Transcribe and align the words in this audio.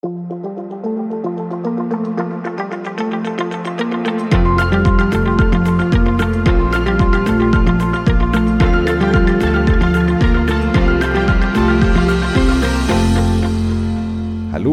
Hallo 0.00 0.10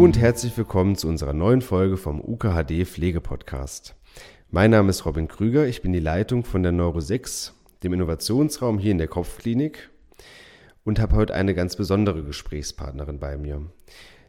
und 0.03 0.19
herzlich 0.19 0.55
willkommen 0.55 0.95
zu 0.95 1.07
unserer 1.07 1.33
neuen 1.33 1.61
Folge 1.61 1.97
vom 1.97 2.21
UKHD 2.21 2.85
Pflegepodcast. 2.85 3.95
Mein 4.51 4.69
Name 4.69 4.91
ist 4.91 5.07
Robin 5.07 5.27
Krüger, 5.27 5.65
ich 5.65 5.81
bin 5.81 5.91
die 5.91 5.99
Leitung 5.99 6.43
von 6.43 6.61
der 6.61 6.71
Neuro 6.71 6.99
6, 6.99 7.55
dem 7.81 7.93
Innovationsraum 7.93 8.77
hier 8.77 8.91
in 8.91 8.99
der 8.99 9.07
Kopfklinik 9.07 9.89
und 10.83 10.99
habe 10.99 11.15
heute 11.15 11.33
eine 11.33 11.55
ganz 11.55 11.75
besondere 11.75 12.23
Gesprächspartnerin 12.23 13.19
bei 13.19 13.37
mir. 13.37 13.63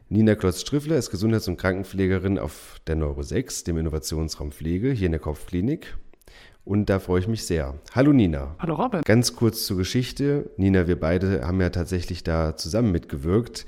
Nina 0.09 0.35
Klotz-Striffler 0.35 0.95
ist 0.95 1.11
Gesundheits- 1.11 1.49
und 1.49 1.57
Krankenpflegerin 1.57 2.39
auf 2.39 2.79
der 2.87 2.95
Neuro 2.95 3.23
6, 3.23 3.65
dem 3.65 3.77
Innovationsraum 3.77 4.53
Pflege 4.53 4.91
hier 4.91 5.07
in 5.07 5.11
der 5.11 5.19
Kopfklinik. 5.19 5.97
Und 6.63 6.89
da 6.89 6.99
freue 6.99 7.19
ich 7.19 7.27
mich 7.27 7.45
sehr. 7.45 7.75
Hallo 7.93 8.13
Nina. 8.13 8.55
Hallo 8.59 8.75
Robin. 8.75 9.01
Ganz 9.03 9.35
kurz 9.35 9.65
zur 9.65 9.75
Geschichte. 9.75 10.49
Nina, 10.55 10.87
wir 10.87 10.97
beide 10.97 11.45
haben 11.45 11.59
ja 11.59 11.69
tatsächlich 11.71 12.23
da 12.23 12.55
zusammen 12.55 12.93
mitgewirkt. 12.93 13.65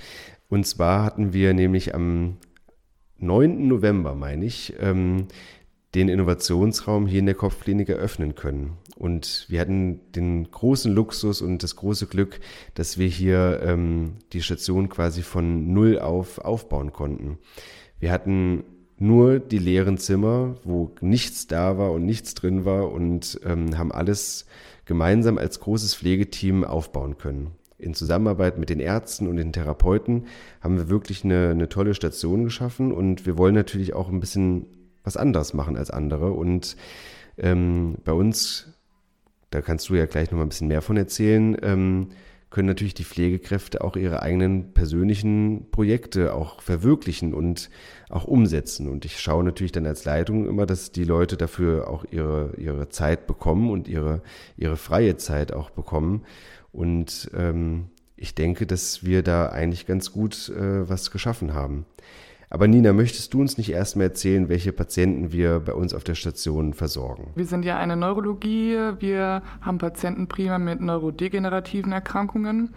Und 0.48 0.66
zwar 0.66 1.04
hatten 1.04 1.34
wir 1.34 1.54
nämlich 1.54 1.94
am 1.94 2.38
9. 3.18 3.68
November, 3.68 4.16
meine 4.16 4.46
ich, 4.46 4.76
ähm, 4.80 5.28
den 5.96 6.08
Innovationsraum 6.08 7.08
hier 7.08 7.20
in 7.20 7.26
der 7.26 7.36
Kopfklinik 7.36 7.90
eröffnen 7.90 8.36
können. 8.36 8.78
Und 8.96 9.46
wir 9.50 9.60
hatten 9.60 10.02
den 10.14 10.52
großen 10.52 10.94
Luxus 10.94 11.42
und 11.42 11.64
das 11.64 11.76
große 11.76 12.08
Glück, 12.08 12.40
dass 12.76 12.98
wir 12.98 13.08
hier 13.08 13.62
ähm, 13.64 14.16
die 14.34 14.42
Station 14.42 14.90
quasi 14.90 15.22
von 15.22 15.74
Null 15.74 15.98
auf 15.98 16.40
aufbauen 16.40 16.94
konnten. 16.94 17.40
Wir 18.00 18.12
hatten 18.12 18.64
nur 18.98 19.40
die 19.40 19.58
leeren 19.58 19.98
Zimmer, 19.98 20.56
wo 20.64 20.92
nichts 21.02 21.48
da 21.48 21.78
war 21.78 21.92
und 21.92 22.06
nichts 22.06 22.36
drin 22.36 22.66
war 22.66 22.92
und 22.92 23.40
ähm, 23.46 23.78
haben 23.78 23.92
alles 23.92 24.46
gemeinsam 24.86 25.38
als 25.38 25.60
großes 25.60 25.96
Pflegeteam 25.96 26.64
aufbauen 26.64 27.18
können 27.18 27.52
in 27.80 27.94
Zusammenarbeit 27.94 28.58
mit 28.58 28.70
den 28.70 28.82
Ärzten 28.82 29.28
und 29.28 29.38
den 29.38 29.54
Therapeuten 29.54 30.26
haben 30.60 30.76
wir 30.76 30.90
wirklich 30.90 31.24
eine, 31.24 31.52
eine 31.52 31.70
tolle 31.70 31.94
Station 31.94 32.44
geschaffen 32.44 32.92
und 32.92 33.26
wir 33.26 33.38
wollen 33.38 33.56
natürlich 33.56 33.94
auch 33.94 34.10
ein 34.10 34.20
bisschen 34.20 34.66
was 35.10 35.18
anderes 35.18 35.56
machen 35.56 35.76
als 35.76 35.90
andere. 35.90 36.32
Und 36.32 36.78
ähm, 37.38 37.96
bei 38.06 38.14
uns, 38.14 38.68
da 39.50 39.62
kannst 39.62 39.90
du 39.90 39.96
ja 39.96 40.06
gleich 40.06 40.30
noch 40.30 40.38
mal 40.38 40.46
ein 40.46 40.50
bisschen 40.50 40.68
mehr 40.68 40.84
von 40.84 40.98
erzählen, 40.98 41.58
ähm, 41.64 42.10
können 42.52 42.68
natürlich 42.68 42.94
die 42.94 43.04
Pflegekräfte 43.04 43.82
auch 43.82 43.96
ihre 43.96 44.22
eigenen 44.22 44.74
persönlichen 44.74 45.68
Projekte 45.72 46.34
auch 46.34 46.62
verwirklichen 46.62 47.34
und 47.34 47.70
auch 48.10 48.26
umsetzen. 48.26 48.88
Und 48.88 49.04
ich 49.06 49.20
schaue 49.20 49.44
natürlich 49.44 49.72
dann 49.72 49.86
als 49.88 50.06
Leitung 50.06 50.48
immer, 50.48 50.66
dass 50.66 50.92
die 50.92 51.04
Leute 51.04 51.38
dafür 51.38 51.90
auch 51.90 52.06
ihre, 52.12 52.54
ihre 52.58 52.90
Zeit 52.90 53.26
bekommen 53.26 53.72
und 53.72 53.88
ihre, 53.88 54.22
ihre 54.58 54.78
freie 54.78 55.18
Zeit 55.18 55.54
auch 55.54 55.72
bekommen. 55.72 56.24
Und 56.72 57.32
ähm, 57.36 57.90
ich 58.16 58.36
denke, 58.36 58.68
dass 58.68 59.04
wir 59.04 59.24
da 59.24 59.50
eigentlich 59.50 59.88
ganz 59.88 60.12
gut 60.12 60.50
äh, 60.50 60.88
was 60.88 61.10
geschaffen 61.10 61.54
haben. 61.54 61.86
Aber 62.52 62.68
Nina, 62.68 62.94
möchtest 62.94 63.34
du 63.34 63.42
uns 63.42 63.58
nicht 63.60 63.72
erstmal 63.72 64.08
erzählen, 64.08 64.50
welche 64.50 64.72
Patienten 64.72 65.32
wir 65.32 65.60
bei 65.60 65.74
uns 65.74 65.94
auf 65.94 66.04
der 66.04 66.16
Station 66.16 66.74
versorgen? 66.74 67.32
Wir 67.36 67.46
sind 67.46 67.64
ja 67.64 67.78
eine 67.78 67.96
Neurologie. 67.96 68.76
Wir 69.00 69.44
haben 69.62 69.78
Patienten 69.78 70.28
prima 70.28 70.58
mit 70.58 70.82
neurodegenerativen 70.82 71.92
Erkrankungen 71.92 72.72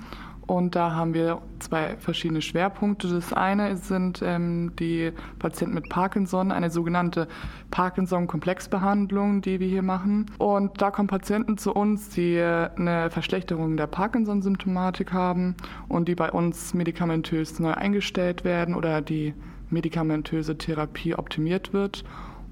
und 0.46 0.74
da 0.74 0.94
haben 0.94 1.14
wir 1.14 1.40
zwei 1.60 1.96
verschiedene 1.96 2.42
Schwerpunkte. 2.42 3.08
Das 3.08 3.32
eine 3.32 3.76
sind 3.76 4.20
ähm, 4.22 4.72
die 4.78 5.12
Patienten 5.38 5.74
mit 5.74 5.88
Parkinson, 5.88 6.52
eine 6.52 6.68
sogenannte 6.68 7.26
Parkinson-Komplexbehandlung, 7.70 9.40
die 9.40 9.60
wir 9.60 9.68
hier 9.68 9.82
machen. 9.82 10.26
Und 10.36 10.82
da 10.82 10.90
kommen 10.90 11.08
Patienten 11.08 11.56
zu 11.56 11.72
uns, 11.72 12.10
die 12.10 12.38
eine 12.38 13.08
Verschlechterung 13.10 13.78
der 13.78 13.86
Parkinson-Symptomatik 13.86 15.14
haben 15.14 15.54
und 15.88 16.08
die 16.08 16.14
bei 16.14 16.30
uns 16.30 16.74
medikamentös 16.74 17.58
neu 17.58 17.72
eingestellt 17.72 18.44
werden 18.44 18.74
oder 18.74 19.00
die 19.00 19.32
medikamentöse 19.72 20.56
Therapie 20.56 21.14
optimiert 21.14 21.72
wird 21.72 22.04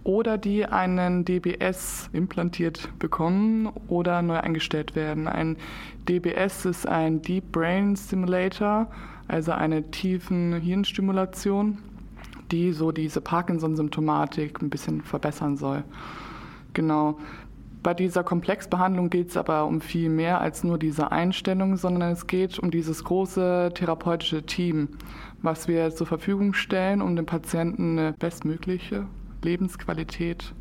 oder 0.02 0.38
die 0.38 0.64
einen 0.64 1.24
DBS 1.24 2.08
implantiert 2.12 2.88
bekommen 2.98 3.68
oder 3.88 4.22
neu 4.22 4.38
eingestellt 4.38 4.94
werden. 4.94 5.28
Ein 5.28 5.56
DBS 6.08 6.64
ist 6.64 6.86
ein 6.86 7.22
Deep 7.22 7.52
Brain 7.52 7.96
Stimulator, 7.96 8.90
also 9.28 9.52
eine 9.52 9.90
tiefen 9.90 10.54
Hirnstimulation, 10.60 11.78
die 12.50 12.72
so 12.72 12.92
diese 12.92 13.20
Parkinson-Symptomatik 13.20 14.62
ein 14.62 14.70
bisschen 14.70 15.02
verbessern 15.02 15.56
soll. 15.56 15.84
Genau. 16.72 17.18
Bei 17.82 17.94
dieser 17.94 18.22
Komplexbehandlung 18.22 19.08
geht 19.08 19.30
es 19.30 19.36
aber 19.38 19.64
um 19.64 19.80
viel 19.80 20.10
mehr 20.10 20.40
als 20.40 20.64
nur 20.64 20.78
diese 20.78 21.12
Einstellung, 21.12 21.76
sondern 21.76 22.12
es 22.12 22.26
geht 22.26 22.58
um 22.58 22.70
dieses 22.70 23.04
große 23.04 23.70
therapeutische 23.74 24.42
Team, 24.42 24.88
was 25.40 25.66
wir 25.66 25.90
zur 25.90 26.06
Verfügung 26.06 26.52
stellen, 26.52 27.00
um 27.00 27.16
dem 27.16 27.24
Patienten 27.24 27.98
eine 27.98 28.12
bestmögliche 28.12 29.06
Lebensqualität 29.42 30.52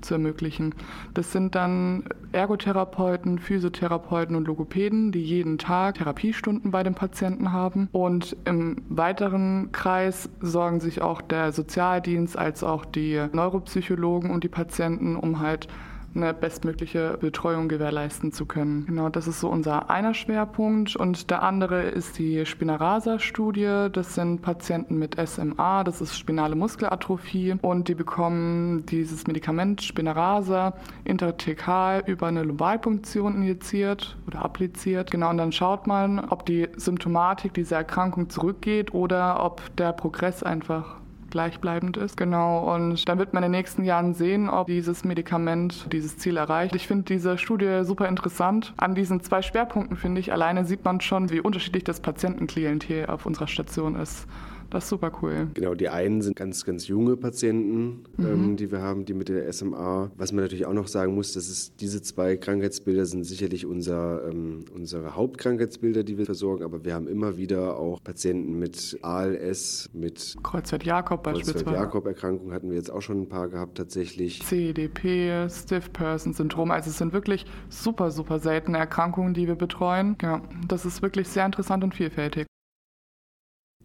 zu 0.00 0.14
ermöglichen. 0.14 0.74
Das 1.14 1.30
sind 1.32 1.54
dann 1.54 2.04
Ergotherapeuten, 2.32 3.38
Physiotherapeuten 3.38 4.36
und 4.36 4.46
Logopäden, 4.46 5.12
die 5.12 5.22
jeden 5.22 5.58
Tag 5.58 5.94
Therapiestunden 5.94 6.72
bei 6.72 6.82
dem 6.82 6.94
Patienten 6.94 7.52
haben. 7.52 7.88
Und 7.92 8.36
im 8.44 8.82
weiteren 8.88 9.70
Kreis 9.70 10.28
sorgen 10.40 10.80
sich 10.80 11.00
auch 11.00 11.22
der 11.22 11.52
Sozialdienst 11.52 12.36
als 12.36 12.62
auch 12.62 12.84
die 12.84 13.24
Neuropsychologen 13.32 14.30
und 14.30 14.44
die 14.44 14.48
Patienten, 14.48 15.16
um 15.16 15.40
halt 15.40 15.68
eine 16.14 16.34
bestmögliche 16.34 17.18
Betreuung 17.20 17.68
gewährleisten 17.68 18.32
zu 18.32 18.46
können. 18.46 18.86
Genau, 18.86 19.08
das 19.08 19.26
ist 19.26 19.40
so 19.40 19.48
unser 19.48 19.90
einer 19.90 20.14
Schwerpunkt. 20.14 20.96
Und 20.96 21.30
der 21.30 21.42
andere 21.42 21.82
ist 21.82 22.18
die 22.18 22.46
Spinarasa-Studie. 22.46 23.88
Das 23.92 24.14
sind 24.14 24.42
Patienten 24.42 24.98
mit 24.98 25.16
SMA, 25.28 25.84
das 25.84 26.00
ist 26.00 26.18
spinale 26.18 26.54
Muskelatrophie. 26.54 27.56
Und 27.62 27.88
die 27.88 27.94
bekommen 27.94 28.86
dieses 28.86 29.26
Medikament 29.26 29.82
Spinarasa 29.82 30.74
intertekal 31.04 32.02
über 32.06 32.28
eine 32.28 32.42
Lumbalpunktion 32.42 33.34
injiziert 33.36 34.16
oder 34.26 34.44
appliziert. 34.44 35.10
Genau, 35.10 35.30
und 35.30 35.38
dann 35.38 35.52
schaut 35.52 35.86
man, 35.86 36.20
ob 36.20 36.46
die 36.46 36.68
Symptomatik 36.76 37.54
dieser 37.54 37.76
Erkrankung 37.76 38.30
zurückgeht 38.30 38.94
oder 38.94 39.44
ob 39.44 39.62
der 39.76 39.92
Progress 39.92 40.42
einfach 40.42 40.96
gleichbleibend 41.34 41.96
ist. 41.96 42.16
Genau. 42.16 42.72
Und 42.72 43.08
dann 43.08 43.18
wird 43.18 43.34
man 43.34 43.42
in 43.42 43.50
den 43.50 43.58
nächsten 43.58 43.82
Jahren 43.82 44.14
sehen, 44.14 44.48
ob 44.48 44.68
dieses 44.68 45.02
Medikament 45.02 45.92
dieses 45.92 46.16
Ziel 46.16 46.36
erreicht. 46.36 46.76
Ich 46.76 46.86
finde 46.86 47.02
diese 47.04 47.38
Studie 47.38 47.80
super 47.82 48.08
interessant. 48.08 48.72
An 48.76 48.94
diesen 48.94 49.20
zwei 49.20 49.42
Schwerpunkten 49.42 49.96
finde 49.96 50.20
ich, 50.20 50.32
alleine 50.32 50.64
sieht 50.64 50.84
man 50.84 51.00
schon, 51.00 51.30
wie 51.30 51.40
unterschiedlich 51.40 51.82
das 51.82 51.98
Patientenklientel 51.98 53.06
auf 53.06 53.26
unserer 53.26 53.48
Station 53.48 53.96
ist. 53.96 54.28
Das 54.74 54.84
ist 54.84 54.90
super 54.90 55.12
cool. 55.22 55.50
Genau, 55.54 55.76
die 55.76 55.88
einen 55.88 56.20
sind 56.20 56.34
ganz, 56.34 56.64
ganz 56.64 56.88
junge 56.88 57.16
Patienten, 57.16 58.02
mhm. 58.16 58.26
ähm, 58.26 58.56
die 58.56 58.72
wir 58.72 58.82
haben, 58.82 59.04
die 59.04 59.14
mit 59.14 59.28
der 59.28 59.52
SMA. 59.52 60.10
Was 60.16 60.32
man 60.32 60.42
natürlich 60.42 60.66
auch 60.66 60.72
noch 60.72 60.88
sagen 60.88 61.14
muss, 61.14 61.32
dass 61.32 61.48
es 61.48 61.76
diese 61.76 62.02
zwei 62.02 62.36
Krankheitsbilder 62.36 63.06
sind 63.06 63.22
sicherlich 63.22 63.66
unser, 63.66 64.28
ähm, 64.28 64.64
unsere 64.74 65.14
Hauptkrankheitsbilder, 65.14 66.02
die 66.02 66.18
wir 66.18 66.26
versorgen, 66.26 66.64
aber 66.64 66.84
wir 66.84 66.92
haben 66.92 67.06
immer 67.06 67.36
wieder 67.36 67.78
auch 67.78 68.02
Patienten 68.02 68.58
mit 68.58 68.98
ALS, 69.02 69.90
mit 69.92 70.34
Kreuzfeld-Jakob 70.42 71.22
beispielsweise. 71.22 71.64
Kreuzfeld-Jakob-Erkrankung 71.64 72.52
hatten 72.52 72.70
wir 72.70 72.76
jetzt 72.76 72.90
auch 72.90 73.00
schon 73.00 73.22
ein 73.22 73.28
paar 73.28 73.48
gehabt 73.48 73.76
tatsächlich. 73.76 74.42
CEDP, 74.42 75.48
Stiff-Person-Syndrom, 75.48 76.72
also 76.72 76.90
es 76.90 76.98
sind 76.98 77.12
wirklich 77.12 77.46
super, 77.68 78.10
super 78.10 78.40
seltene 78.40 78.78
Erkrankungen, 78.78 79.34
die 79.34 79.46
wir 79.46 79.54
betreuen. 79.54 80.16
Ja, 80.20 80.42
das 80.66 80.84
ist 80.84 81.00
wirklich 81.00 81.28
sehr 81.28 81.46
interessant 81.46 81.84
und 81.84 81.94
vielfältig. 81.94 82.48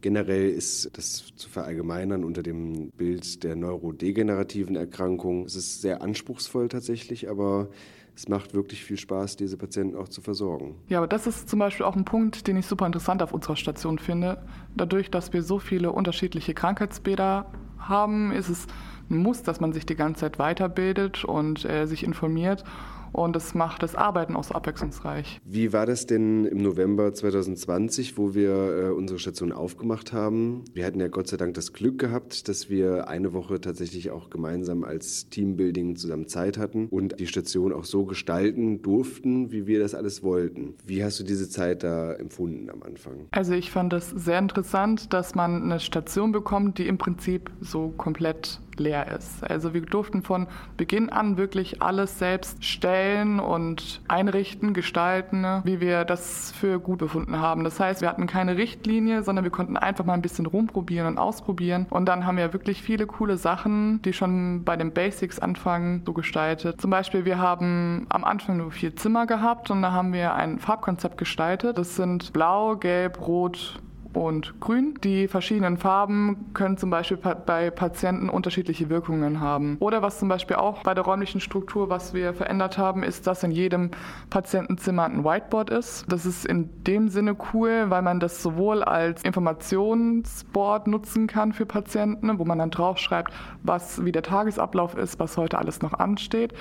Generell 0.01 0.49
ist 0.49 0.97
das 0.97 1.35
zu 1.35 1.49
verallgemeinern 1.49 2.23
unter 2.23 2.41
dem 2.41 2.91
Bild 2.91 3.43
der 3.43 3.55
neurodegenerativen 3.55 4.75
Erkrankung. 4.75 5.45
Es 5.45 5.55
ist 5.55 5.81
sehr 5.81 6.01
anspruchsvoll 6.01 6.69
tatsächlich, 6.69 7.29
aber 7.29 7.69
es 8.15 8.27
macht 8.27 8.53
wirklich 8.53 8.83
viel 8.83 8.97
Spaß, 8.97 9.37
diese 9.37 9.57
Patienten 9.57 9.95
auch 9.95 10.09
zu 10.09 10.21
versorgen. 10.21 10.75
Ja, 10.87 10.97
aber 10.97 11.07
das 11.07 11.27
ist 11.27 11.49
zum 11.49 11.59
Beispiel 11.59 11.85
auch 11.85 11.95
ein 11.95 12.05
Punkt, 12.05 12.47
den 12.47 12.57
ich 12.57 12.65
super 12.65 12.85
interessant 12.85 13.23
auf 13.23 13.33
unserer 13.33 13.55
Station 13.55 13.97
finde. 13.97 14.43
Dadurch, 14.75 15.09
dass 15.09 15.31
wir 15.33 15.41
so 15.41 15.59
viele 15.59 15.91
unterschiedliche 15.91 16.53
Krankheitsbilder 16.53 17.51
haben, 17.77 18.31
ist 18.31 18.49
es 18.49 18.67
ein 19.09 19.17
Muss, 19.17 19.43
dass 19.43 19.59
man 19.59 19.73
sich 19.73 19.85
die 19.85 19.95
ganze 19.95 20.21
Zeit 20.21 20.39
weiterbildet 20.39 21.23
und 21.25 21.65
äh, 21.65 21.85
sich 21.85 22.03
informiert 22.03 22.63
und 23.11 23.35
es 23.35 23.53
macht 23.53 23.83
das 23.83 23.95
Arbeiten 23.95 24.35
auch 24.35 24.43
so 24.43 24.53
abwechslungsreich. 24.53 25.39
Wie 25.45 25.73
war 25.73 25.85
das 25.85 26.05
denn 26.05 26.45
im 26.45 26.61
November 26.61 27.13
2020, 27.13 28.17
wo 28.17 28.33
wir 28.33 28.49
äh, 28.51 28.89
unsere 28.89 29.19
Station 29.19 29.51
aufgemacht 29.51 30.13
haben? 30.13 30.63
Wir 30.73 30.85
hatten 30.85 30.99
ja 30.99 31.07
Gott 31.07 31.27
sei 31.27 31.37
Dank 31.37 31.53
das 31.53 31.73
Glück 31.73 31.99
gehabt, 31.99 32.47
dass 32.47 32.69
wir 32.69 33.07
eine 33.07 33.33
Woche 33.33 33.61
tatsächlich 33.61 34.11
auch 34.11 34.29
gemeinsam 34.29 34.83
als 34.83 35.29
Teambuilding 35.29 35.95
zusammen 35.95 36.27
Zeit 36.27 36.57
hatten 36.57 36.87
und 36.87 37.19
die 37.19 37.27
Station 37.27 37.73
auch 37.73 37.85
so 37.85 38.05
gestalten 38.05 38.81
durften, 38.81 39.51
wie 39.51 39.67
wir 39.67 39.79
das 39.79 39.95
alles 39.95 40.23
wollten. 40.23 40.75
Wie 40.85 41.03
hast 41.03 41.19
du 41.19 41.23
diese 41.23 41.49
Zeit 41.49 41.83
da 41.83 42.13
empfunden 42.13 42.69
am 42.69 42.83
Anfang? 42.83 43.27
Also 43.31 43.53
ich 43.53 43.71
fand 43.71 43.93
es 43.93 44.09
sehr 44.09 44.39
interessant, 44.39 45.13
dass 45.13 45.35
man 45.35 45.63
eine 45.63 45.79
Station 45.79 46.31
bekommt, 46.31 46.77
die 46.77 46.87
im 46.87 46.97
Prinzip 46.97 47.51
so 47.61 47.89
komplett 47.97 48.59
leer 48.79 49.07
ist. 49.17 49.43
Also 49.43 49.73
wir 49.73 49.81
durften 49.81 50.21
von 50.21 50.47
Beginn 50.77 51.09
an 51.09 51.37
wirklich 51.37 51.81
alles 51.81 52.19
selbst 52.19 52.63
stellen 52.63 53.39
und 53.39 54.01
einrichten, 54.07 54.73
gestalten, 54.73 55.45
wie 55.63 55.79
wir 55.79 56.05
das 56.05 56.51
für 56.51 56.79
gut 56.79 56.99
befunden 56.99 57.39
haben. 57.39 57.63
Das 57.63 57.79
heißt, 57.79 58.01
wir 58.01 58.09
hatten 58.09 58.27
keine 58.27 58.57
Richtlinie, 58.57 59.23
sondern 59.23 59.43
wir 59.43 59.51
konnten 59.51 59.77
einfach 59.77 60.05
mal 60.05 60.13
ein 60.13 60.21
bisschen 60.21 60.45
rumprobieren 60.45 61.07
und 61.07 61.17
ausprobieren. 61.17 61.87
Und 61.89 62.05
dann 62.05 62.25
haben 62.25 62.37
wir 62.37 62.53
wirklich 62.53 62.81
viele 62.81 63.05
coole 63.05 63.37
Sachen, 63.37 64.01
die 64.01 64.13
schon 64.13 64.63
bei 64.63 64.75
den 64.75 64.93
Basics 64.93 65.39
anfangen, 65.39 66.03
so 66.05 66.13
gestaltet. 66.13 66.81
Zum 66.81 66.91
Beispiel, 66.91 67.25
wir 67.25 67.37
haben 67.37 68.05
am 68.09 68.23
Anfang 68.23 68.57
nur 68.57 68.71
vier 68.71 68.95
Zimmer 68.95 69.25
gehabt 69.25 69.71
und 69.71 69.81
da 69.81 69.91
haben 69.91 70.13
wir 70.13 70.33
ein 70.33 70.59
Farbkonzept 70.59 71.17
gestaltet. 71.17 71.77
Das 71.77 71.95
sind 71.95 72.33
blau, 72.33 72.75
gelb, 72.75 73.25
rot, 73.25 73.79
und 74.13 74.59
grün. 74.59 74.95
Die 75.03 75.27
verschiedenen 75.27 75.77
Farben 75.77 76.51
können 76.53 76.77
zum 76.77 76.89
Beispiel 76.89 77.17
bei 77.17 77.69
Patienten 77.69 78.29
unterschiedliche 78.29 78.89
Wirkungen 78.89 79.39
haben. 79.39 79.77
Oder 79.79 80.01
was 80.01 80.19
zum 80.19 80.29
Beispiel 80.29 80.57
auch 80.57 80.83
bei 80.83 80.93
der 80.93 81.03
räumlichen 81.03 81.41
Struktur, 81.41 81.89
was 81.89 82.13
wir 82.13 82.33
verändert 82.33 82.77
haben, 82.77 83.03
ist, 83.03 83.27
dass 83.27 83.43
in 83.43 83.51
jedem 83.51 83.91
Patientenzimmer 84.29 85.05
ein 85.05 85.23
Whiteboard 85.23 85.69
ist. 85.69 86.05
Das 86.09 86.25
ist 86.25 86.45
in 86.45 86.69
dem 86.83 87.09
Sinne 87.09 87.35
cool, 87.53 87.85
weil 87.89 88.01
man 88.01 88.19
das 88.19 88.41
sowohl 88.41 88.83
als 88.83 89.23
Informationsboard 89.23 90.87
nutzen 90.87 91.27
kann 91.27 91.53
für 91.53 91.65
Patienten, 91.65 92.39
wo 92.39 92.45
man 92.45 92.59
dann 92.59 92.71
draufschreibt, 92.71 93.31
was 93.63 94.03
wie 94.03 94.11
der 94.11 94.23
Tagesablauf 94.23 94.95
ist, 94.95 95.19
was 95.19 95.37
heute 95.37 95.57
alles 95.57 95.81
noch 95.81 95.93
ansteht, 95.93 96.53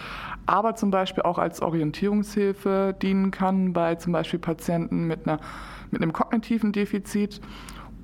aber 0.46 0.74
zum 0.74 0.90
Beispiel 0.90 1.22
auch 1.22 1.38
als 1.38 1.62
Orientierungshilfe 1.62 2.94
dienen 3.00 3.30
kann 3.30 3.72
bei 3.72 3.94
zum 3.96 4.12
Beispiel 4.12 4.38
Patienten 4.38 5.06
mit 5.06 5.26
einer 5.26 5.40
mit 5.90 6.02
einem 6.02 6.12
kognitiven 6.12 6.72
Defizit. 6.72 7.40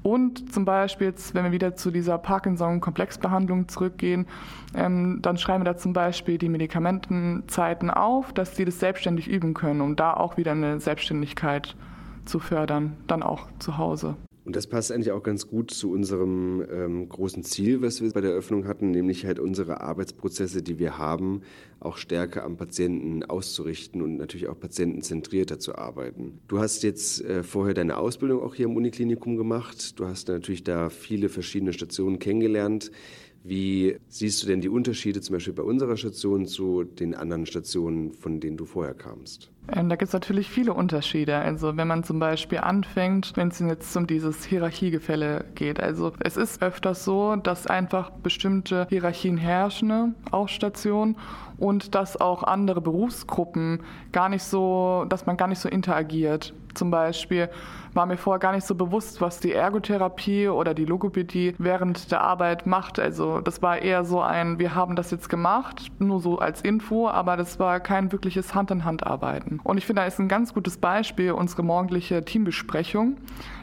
Und 0.02 0.52
zum 0.52 0.66
Beispiel, 0.66 1.14
wenn 1.32 1.44
wir 1.44 1.52
wieder 1.52 1.76
zu 1.76 1.90
dieser 1.90 2.18
Parkinson-Komplexbehandlung 2.18 3.68
zurückgehen, 3.68 4.26
ähm, 4.74 5.20
dann 5.22 5.38
schreiben 5.38 5.64
wir 5.64 5.72
da 5.72 5.78
zum 5.78 5.94
Beispiel 5.94 6.36
die 6.36 6.50
Medikamentenzeiten 6.50 7.90
auf, 7.90 8.34
dass 8.34 8.54
sie 8.54 8.66
das 8.66 8.78
selbstständig 8.80 9.28
üben 9.28 9.54
können, 9.54 9.80
um 9.80 9.96
da 9.96 10.12
auch 10.12 10.36
wieder 10.36 10.52
eine 10.52 10.78
Selbstständigkeit 10.78 11.74
zu 12.26 12.38
fördern, 12.38 12.98
dann 13.06 13.22
auch 13.22 13.48
zu 13.58 13.78
Hause. 13.78 14.16
Und 14.44 14.56
das 14.56 14.66
passt 14.66 14.92
eigentlich 14.92 15.12
auch 15.12 15.22
ganz 15.22 15.46
gut 15.46 15.70
zu 15.70 15.90
unserem 15.90 16.62
ähm, 16.70 17.08
großen 17.08 17.42
Ziel, 17.44 17.80
was 17.80 18.02
wir 18.02 18.10
bei 18.10 18.20
der 18.20 18.32
Eröffnung 18.32 18.66
hatten, 18.66 18.90
nämlich 18.90 19.24
halt 19.24 19.38
unsere 19.38 19.80
Arbeitsprozesse, 19.80 20.62
die 20.62 20.78
wir 20.78 20.98
haben, 20.98 21.40
auch 21.80 21.96
stärker 21.96 22.44
am 22.44 22.58
Patienten 22.58 23.22
auszurichten 23.22 24.02
und 24.02 24.18
natürlich 24.18 24.48
auch 24.48 24.60
patientenzentrierter 24.60 25.58
zu 25.58 25.76
arbeiten. 25.76 26.40
Du 26.46 26.58
hast 26.58 26.82
jetzt 26.82 27.24
äh, 27.24 27.42
vorher 27.42 27.72
deine 27.72 27.96
Ausbildung 27.96 28.42
auch 28.42 28.54
hier 28.54 28.66
im 28.66 28.76
Uniklinikum 28.76 29.38
gemacht. 29.38 29.98
Du 29.98 30.06
hast 30.06 30.28
natürlich 30.28 30.62
da 30.62 30.90
viele 30.90 31.30
verschiedene 31.30 31.72
Stationen 31.72 32.18
kennengelernt. 32.18 32.90
Wie 33.44 33.96
siehst 34.08 34.42
du 34.42 34.46
denn 34.46 34.60
die 34.60 34.68
Unterschiede 34.68 35.22
zum 35.22 35.36
Beispiel 35.36 35.54
bei 35.54 35.62
unserer 35.62 35.96
Station 35.96 36.46
zu 36.46 36.84
den 36.84 37.14
anderen 37.14 37.46
Stationen, 37.46 38.12
von 38.12 38.40
denen 38.40 38.58
du 38.58 38.66
vorher 38.66 38.94
kamst? 38.94 39.53
Ähm, 39.72 39.88
da 39.88 39.96
gibt 39.96 40.08
es 40.08 40.12
natürlich 40.12 40.50
viele 40.50 40.74
Unterschiede. 40.74 41.36
Also 41.36 41.76
wenn 41.76 41.88
man 41.88 42.04
zum 42.04 42.18
Beispiel 42.18 42.58
anfängt, 42.58 43.32
wenn 43.34 43.48
es 43.48 43.60
jetzt 43.60 43.96
um 43.96 44.06
dieses 44.06 44.44
Hierarchiegefälle 44.44 45.46
geht. 45.54 45.80
Also 45.80 46.12
es 46.20 46.36
ist 46.36 46.62
öfters 46.62 47.04
so, 47.04 47.36
dass 47.36 47.66
einfach 47.66 48.10
bestimmte 48.10 48.86
Hierarchien 48.90 49.38
herrschen 49.38 50.14
auf 50.30 50.50
Stationen 50.50 51.16
und 51.56 51.94
dass 51.94 52.20
auch 52.20 52.42
andere 52.42 52.80
Berufsgruppen 52.80 53.80
gar 54.12 54.28
nicht 54.28 54.44
so, 54.44 55.06
dass 55.08 55.26
man 55.26 55.36
gar 55.36 55.48
nicht 55.48 55.60
so 55.60 55.68
interagiert. 55.68 56.52
Zum 56.74 56.90
Beispiel 56.90 57.48
war 57.94 58.06
mir 58.06 58.16
vorher 58.16 58.40
gar 58.40 58.52
nicht 58.52 58.66
so 58.66 58.74
bewusst, 58.74 59.20
was 59.20 59.38
die 59.38 59.52
Ergotherapie 59.52 60.48
oder 60.48 60.74
die 60.74 60.84
Logopädie 60.84 61.54
während 61.58 62.10
der 62.10 62.20
Arbeit 62.20 62.66
macht. 62.66 62.98
Also 62.98 63.40
das 63.40 63.62
war 63.62 63.78
eher 63.78 64.04
so 64.04 64.20
ein, 64.20 64.58
wir 64.58 64.74
haben 64.74 64.96
das 64.96 65.12
jetzt 65.12 65.28
gemacht, 65.28 65.92
nur 66.00 66.20
so 66.20 66.38
als 66.38 66.60
Info, 66.60 67.08
aber 67.08 67.36
das 67.36 67.60
war 67.60 67.78
kein 67.78 68.10
wirkliches 68.10 68.54
Hand-in-Hand-Arbeiten. 68.54 69.53
Und 69.62 69.78
ich 69.78 69.86
finde, 69.86 70.02
da 70.02 70.06
ist 70.06 70.18
ein 70.18 70.28
ganz 70.28 70.54
gutes 70.54 70.76
Beispiel 70.78 71.32
unsere 71.32 71.62
morgendliche 71.62 72.24
Teambesprechung. 72.24 73.16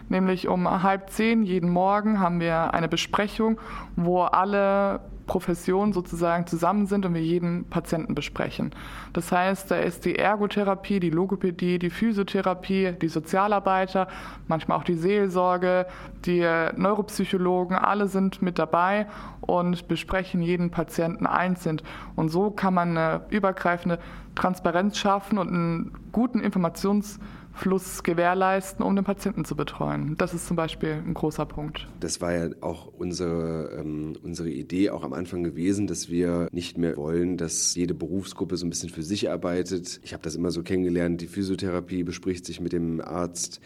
Nämlich 0.09 0.47
um 0.47 0.83
halb 0.83 1.09
zehn 1.09 1.43
jeden 1.43 1.69
Morgen 1.69 2.19
haben 2.19 2.39
wir 2.39 2.73
eine 2.73 2.89
Besprechung, 2.89 3.59
wo 3.95 4.23
alle 4.23 4.99
Professionen 5.25 5.93
sozusagen 5.93 6.45
zusammen 6.45 6.87
sind 6.87 7.05
und 7.05 7.13
wir 7.13 7.21
jeden 7.21 7.63
Patienten 7.69 8.15
besprechen. 8.15 8.71
Das 9.13 9.31
heißt, 9.31 9.71
da 9.71 9.77
ist 9.77 10.03
die 10.03 10.17
Ergotherapie, 10.17 10.99
die 10.99 11.09
Logopädie, 11.09 11.79
die 11.79 11.89
Physiotherapie, 11.89 12.93
die 13.01 13.07
Sozialarbeiter, 13.07 14.09
manchmal 14.49 14.77
auch 14.77 14.83
die 14.83 14.95
Seelsorge, 14.95 15.85
die 16.25 16.45
Neuropsychologen, 16.75 17.77
alle 17.77 18.07
sind 18.07 18.41
mit 18.41 18.59
dabei 18.59 19.07
und 19.39 19.87
besprechen 19.87 20.41
jeden 20.41 20.69
Patienten 20.69 21.25
einzeln. 21.25 21.81
Und 22.17 22.27
so 22.27 22.51
kann 22.51 22.73
man 22.73 22.97
eine 22.97 23.21
übergreifende 23.29 23.99
Transparenz 24.35 24.97
schaffen 24.97 25.37
und 25.37 25.47
einen 25.49 25.91
guten 26.11 26.39
Informations- 26.39 27.19
Fluss 27.53 28.03
gewährleisten, 28.03 28.83
um 28.83 28.95
den 28.95 29.03
Patienten 29.03 29.45
zu 29.45 29.55
betreuen. 29.55 30.15
Das 30.17 30.33
ist 30.33 30.47
zum 30.47 30.55
Beispiel 30.55 30.93
ein 31.05 31.13
großer 31.13 31.45
Punkt. 31.45 31.87
Das 31.99 32.21
war 32.21 32.33
ja 32.33 32.49
auch 32.61 32.87
unsere, 32.97 33.77
ähm, 33.77 34.15
unsere 34.23 34.49
Idee 34.49 34.89
auch 34.89 35.03
am 35.03 35.13
Anfang 35.13 35.43
gewesen, 35.43 35.87
dass 35.87 36.09
wir 36.09 36.47
nicht 36.51 36.77
mehr 36.77 36.95
wollen, 36.97 37.37
dass 37.37 37.75
jede 37.75 37.93
Berufsgruppe 37.93 38.57
so 38.57 38.65
ein 38.65 38.69
bisschen 38.69 38.89
für 38.89 39.03
sich 39.03 39.29
arbeitet. 39.29 39.99
Ich 40.03 40.13
habe 40.13 40.23
das 40.23 40.35
immer 40.35 40.51
so 40.51 40.63
kennengelernt, 40.63 41.21
die 41.21 41.27
Physiotherapie 41.27 42.03
bespricht 42.03 42.45
sich 42.45 42.61
mit 42.61 42.73
dem 42.73 43.01
Arzt, 43.01 43.59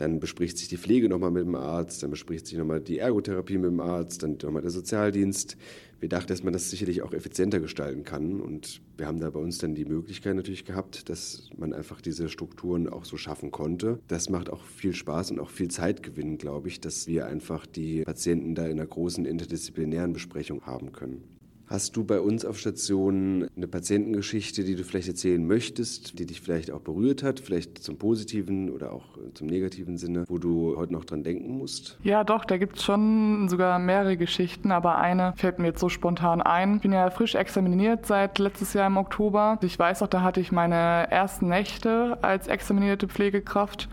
dann 0.00 0.20
bespricht 0.20 0.58
sich 0.58 0.68
die 0.68 0.78
Pflege 0.78 1.08
nochmal 1.08 1.30
mit 1.30 1.44
dem 1.44 1.54
Arzt, 1.54 2.02
dann 2.02 2.10
bespricht 2.10 2.46
sich 2.46 2.58
nochmal 2.58 2.80
die 2.80 2.98
Ergotherapie 2.98 3.58
mit 3.58 3.70
dem 3.70 3.80
Arzt, 3.80 4.22
dann 4.22 4.38
nochmal 4.42 4.62
der 4.62 4.70
Sozialdienst 4.70 5.56
wir 6.00 6.08
dachten, 6.08 6.28
dass 6.28 6.42
man 6.42 6.54
das 6.54 6.70
sicherlich 6.70 7.02
auch 7.02 7.12
effizienter 7.12 7.60
gestalten 7.60 8.04
kann. 8.04 8.40
Und 8.40 8.80
wir 8.96 9.06
haben 9.06 9.20
da 9.20 9.28
bei 9.30 9.38
uns 9.38 9.58
dann 9.58 9.74
die 9.74 9.84
Möglichkeit 9.84 10.34
natürlich 10.34 10.64
gehabt, 10.64 11.08
dass 11.10 11.50
man 11.56 11.74
einfach 11.74 12.00
diese 12.00 12.28
Strukturen 12.30 12.88
auch 12.88 13.04
so 13.04 13.18
schaffen 13.18 13.50
konnte. 13.50 14.00
Das 14.08 14.30
macht 14.30 14.48
auch 14.50 14.64
viel 14.64 14.94
Spaß 14.94 15.30
und 15.30 15.40
auch 15.40 15.50
viel 15.50 15.68
Zeitgewinn, 15.68 16.38
glaube 16.38 16.68
ich, 16.68 16.80
dass 16.80 17.06
wir 17.06 17.26
einfach 17.26 17.66
die 17.66 18.02
Patienten 18.02 18.54
da 18.54 18.64
in 18.64 18.72
einer 18.72 18.86
großen 18.86 19.26
interdisziplinären 19.26 20.14
Besprechung 20.14 20.62
haben 20.62 20.92
können. 20.92 21.22
Hast 21.70 21.96
du 21.96 22.02
bei 22.02 22.18
uns 22.20 22.44
auf 22.44 22.58
Station 22.58 23.48
eine 23.56 23.68
Patientengeschichte, 23.68 24.64
die 24.64 24.74
du 24.74 24.82
vielleicht 24.82 25.06
erzählen 25.06 25.46
möchtest, 25.46 26.18
die 26.18 26.26
dich 26.26 26.40
vielleicht 26.40 26.72
auch 26.72 26.80
berührt 26.80 27.22
hat, 27.22 27.38
vielleicht 27.38 27.78
zum 27.78 27.96
positiven 27.96 28.70
oder 28.70 28.92
auch 28.92 29.04
zum 29.34 29.46
negativen 29.46 29.96
Sinne, 29.96 30.24
wo 30.26 30.38
du 30.38 30.74
heute 30.76 30.92
noch 30.92 31.04
dran 31.04 31.22
denken 31.22 31.56
musst? 31.56 31.96
Ja, 32.02 32.24
doch, 32.24 32.44
da 32.44 32.56
gibt 32.56 32.78
es 32.78 32.82
schon 32.82 33.48
sogar 33.48 33.78
mehrere 33.78 34.16
Geschichten, 34.16 34.72
aber 34.72 34.98
eine 34.98 35.32
fällt 35.36 35.60
mir 35.60 35.68
jetzt 35.68 35.78
so 35.78 35.88
spontan 35.88 36.42
ein. 36.42 36.74
Ich 36.74 36.82
bin 36.82 36.90
ja 36.90 37.08
frisch 37.10 37.36
examiniert 37.36 38.04
seit 38.04 38.40
letztes 38.40 38.72
Jahr 38.72 38.88
im 38.88 38.96
Oktober. 38.96 39.56
Ich 39.62 39.78
weiß 39.78 40.02
auch, 40.02 40.08
da 40.08 40.22
hatte 40.22 40.40
ich 40.40 40.50
meine 40.50 41.08
ersten 41.08 41.46
Nächte 41.46 42.18
als 42.20 42.48
examinierte 42.48 43.06
Pflegekraft. 43.06 43.88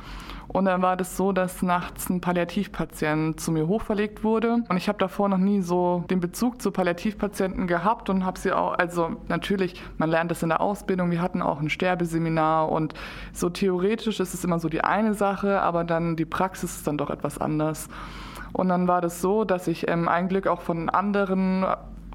Und 0.47 0.65
dann 0.65 0.81
war 0.81 0.95
das 0.95 1.17
so, 1.17 1.33
dass 1.33 1.61
nachts 1.61 2.09
ein 2.09 2.21
Palliativpatient 2.21 3.39
zu 3.39 3.51
mir 3.51 3.67
hochverlegt 3.67 4.23
wurde. 4.23 4.63
Und 4.69 4.77
ich 4.77 4.87
habe 4.87 4.97
davor 4.97 5.29
noch 5.29 5.37
nie 5.37 5.61
so 5.61 6.05
den 6.09 6.19
Bezug 6.19 6.61
zu 6.61 6.71
Palliativpatienten 6.71 7.67
gehabt 7.67 8.09
und 8.09 8.25
habe 8.25 8.39
sie 8.39 8.53
auch, 8.53 8.73
also 8.77 9.17
natürlich, 9.27 9.81
man 9.97 10.09
lernt 10.09 10.31
das 10.31 10.43
in 10.43 10.49
der 10.49 10.61
Ausbildung, 10.61 11.11
wir 11.11 11.21
hatten 11.21 11.41
auch 11.41 11.59
ein 11.59 11.69
Sterbeseminar 11.69 12.69
und 12.69 12.93
so 13.33 13.49
theoretisch 13.49 14.19
ist 14.19 14.33
es 14.33 14.43
immer 14.43 14.59
so 14.59 14.69
die 14.69 14.83
eine 14.83 15.13
Sache, 15.13 15.61
aber 15.61 15.83
dann 15.83 16.15
die 16.15 16.25
Praxis 16.25 16.77
ist 16.77 16.87
dann 16.87 16.97
doch 16.97 17.09
etwas 17.09 17.37
anders. 17.37 17.89
Und 18.53 18.69
dann 18.69 18.87
war 18.87 19.01
das 19.01 19.21
so, 19.21 19.43
dass 19.43 19.67
ich 19.67 19.87
ähm, 19.87 20.07
ein 20.07 20.29
Glück 20.29 20.47
auch 20.47 20.61
von 20.61 20.89
anderen 20.89 21.65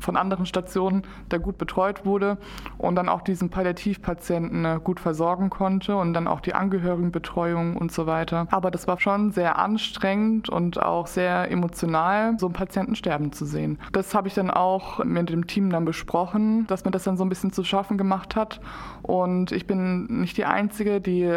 von 0.02 0.16
anderen 0.16 0.47
Stationen, 0.47 1.02
der 1.30 1.38
gut 1.38 1.59
betreut 1.59 2.04
wurde 2.04 2.38
und 2.78 2.97
dann 2.97 3.09
auch 3.09 3.23
diesen 3.23 3.50
Palliativpatienten 3.50 4.64
äh, 4.64 4.80
gut 4.82 5.00
versorgen 5.00 5.50
konnte 5.50 5.97
und 5.97 6.12
dann 6.14 6.28
auch 6.28 6.40
die 6.40 6.54
Angehörigenbetreuung 6.54 7.76
und 7.76 7.92
so 7.92 8.06
weiter. 8.06 8.47
Aber 8.50 8.71
das 8.71 8.87
war 8.87 9.00
schon 9.00 9.32
sehr 9.32 9.59
anstrengend 9.59 10.49
und 10.49 10.82
auch 10.82 11.06
sehr 11.06 11.50
emotional, 11.50 12.38
so 12.38 12.47
einen 12.47 12.54
Patienten 12.54 12.94
sterben 12.94 13.32
zu 13.32 13.44
sehen. 13.44 13.78
Das 13.92 14.14
habe 14.14 14.28
ich 14.28 14.35
dann 14.35 14.50
auch 14.50 15.04
mit 15.04 15.30
dem 15.30 15.47
Team 15.47 15.71
dann 15.71 15.85
besprochen, 15.85 16.66
dass 16.66 16.85
man 16.85 16.92
das 16.92 17.04
dann 17.04 17.16
so 17.16 17.25
ein 17.25 17.28
bisschen 17.28 17.52
zu 17.52 17.64
schaffen 17.64 17.99
gemacht 17.99 18.37
hat. 18.37 18.61
Und 19.02 19.52
ich 19.52 19.66
bin 19.66 20.06
nicht 20.21 20.37
die 20.37 20.44
Einzige, 20.44 21.00
die 21.00 21.30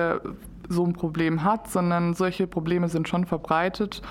so 0.70 0.86
ein 0.86 0.94
Problem 0.94 1.44
hat, 1.44 1.70
sondern 1.70 2.14
solche 2.14 2.48
Probleme 2.48 2.90
sind 2.90 3.08
schon 3.08 3.26
verbreitet. 3.26 4.02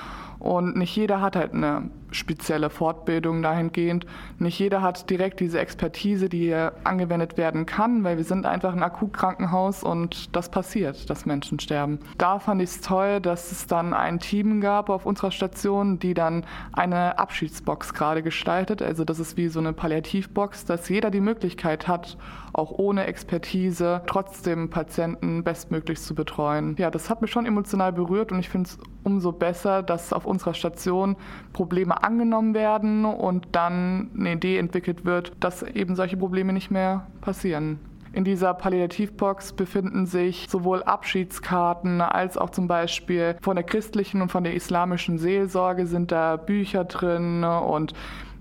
Und 0.44 0.76
nicht 0.76 0.94
jeder 0.94 1.22
hat 1.22 1.36
halt 1.36 1.54
eine 1.54 1.88
spezielle 2.10 2.68
Fortbildung 2.68 3.40
dahingehend. 3.40 4.04
Nicht 4.38 4.58
jeder 4.58 4.82
hat 4.82 5.08
direkt 5.08 5.40
diese 5.40 5.58
Expertise, 5.58 6.28
die 6.28 6.40
hier 6.40 6.74
angewendet 6.84 7.38
werden 7.38 7.64
kann, 7.64 8.04
weil 8.04 8.18
wir 8.18 8.24
sind 8.24 8.44
einfach 8.44 8.74
ein 8.74 8.82
Akutkrankenhaus 8.82 9.82
und 9.82 10.36
das 10.36 10.50
passiert, 10.50 11.08
dass 11.08 11.24
Menschen 11.24 11.60
sterben. 11.60 11.98
Da 12.18 12.38
fand 12.40 12.60
ich 12.60 12.68
es 12.68 12.80
toll, 12.82 13.22
dass 13.22 13.52
es 13.52 13.66
dann 13.66 13.94
ein 13.94 14.18
Team 14.18 14.60
gab 14.60 14.90
auf 14.90 15.06
unserer 15.06 15.30
Station, 15.30 15.98
die 15.98 16.12
dann 16.12 16.44
eine 16.74 17.18
Abschiedsbox 17.18 17.94
gerade 17.94 18.22
gestaltet. 18.22 18.82
Also 18.82 19.06
das 19.06 19.20
ist 19.20 19.38
wie 19.38 19.48
so 19.48 19.60
eine 19.60 19.72
Palliativbox, 19.72 20.66
dass 20.66 20.90
jeder 20.90 21.10
die 21.10 21.22
Möglichkeit 21.22 21.88
hat, 21.88 22.18
auch 22.52 22.70
ohne 22.70 23.06
Expertise 23.06 24.02
trotzdem 24.06 24.68
Patienten 24.68 25.42
bestmöglich 25.42 26.02
zu 26.02 26.14
betreuen. 26.14 26.76
Ja, 26.78 26.90
das 26.90 27.08
hat 27.08 27.22
mich 27.22 27.30
schon 27.30 27.46
emotional 27.46 27.94
berührt 27.94 28.30
und 28.30 28.40
ich 28.40 28.50
finde 28.50 28.68
es 28.68 28.78
umso 29.04 29.32
besser, 29.32 29.82
dass 29.82 30.12
auf 30.12 30.26
unserer 30.26 30.54
Station 30.54 31.16
Probleme 31.52 32.02
angenommen 32.02 32.54
werden 32.54 33.04
und 33.04 33.48
dann 33.52 34.10
eine 34.18 34.32
Idee 34.32 34.58
entwickelt 34.58 35.04
wird, 35.04 35.32
dass 35.40 35.62
eben 35.62 35.94
solche 35.94 36.16
Probleme 36.16 36.52
nicht 36.52 36.70
mehr 36.70 37.06
passieren. 37.20 37.78
In 38.14 38.22
dieser 38.22 38.54
Palliativbox 38.54 39.54
befinden 39.54 40.06
sich 40.06 40.46
sowohl 40.48 40.84
Abschiedskarten 40.84 42.00
als 42.00 42.38
auch 42.38 42.50
zum 42.50 42.68
Beispiel 42.68 43.36
von 43.42 43.56
der 43.56 43.64
christlichen 43.64 44.22
und 44.22 44.30
von 44.30 44.44
der 44.44 44.54
islamischen 44.54 45.18
Seelsorge 45.18 45.86
sind 45.86 46.12
da 46.12 46.36
Bücher 46.36 46.84
drin 46.84 47.42
und 47.42 47.92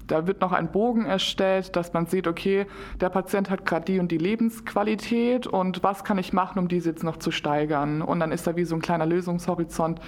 da 0.06 0.28
wird 0.28 0.42
noch 0.42 0.52
ein 0.52 0.72
Bogen 0.72 1.06
erstellt, 1.06 1.76
dass 1.76 1.94
man 1.94 2.06
sieht, 2.06 2.28
okay, 2.28 2.68
der 3.02 3.10
Patient 3.10 3.50
hat 3.50 3.66
gerade 3.66 3.86
die 3.86 4.00
und 4.00 4.12
die 4.12 4.18
Lebensqualität 4.18 5.48
und 5.48 5.82
was 5.82 6.04
kann 6.04 6.20
ich 6.20 6.34
machen, 6.34 6.60
um 6.60 6.68
diese 6.68 6.90
jetzt 6.90 7.04
noch 7.04 7.18
zu 7.18 7.32
steigern? 7.32 8.02
Und 8.02 8.20
dann 8.20 8.32
ist 8.32 8.46
da 8.46 8.56
wie 8.56 8.66
so 8.66 8.76
ein 8.76 8.82
kleiner 8.82 9.06
Lösungshorizont, 9.06 10.00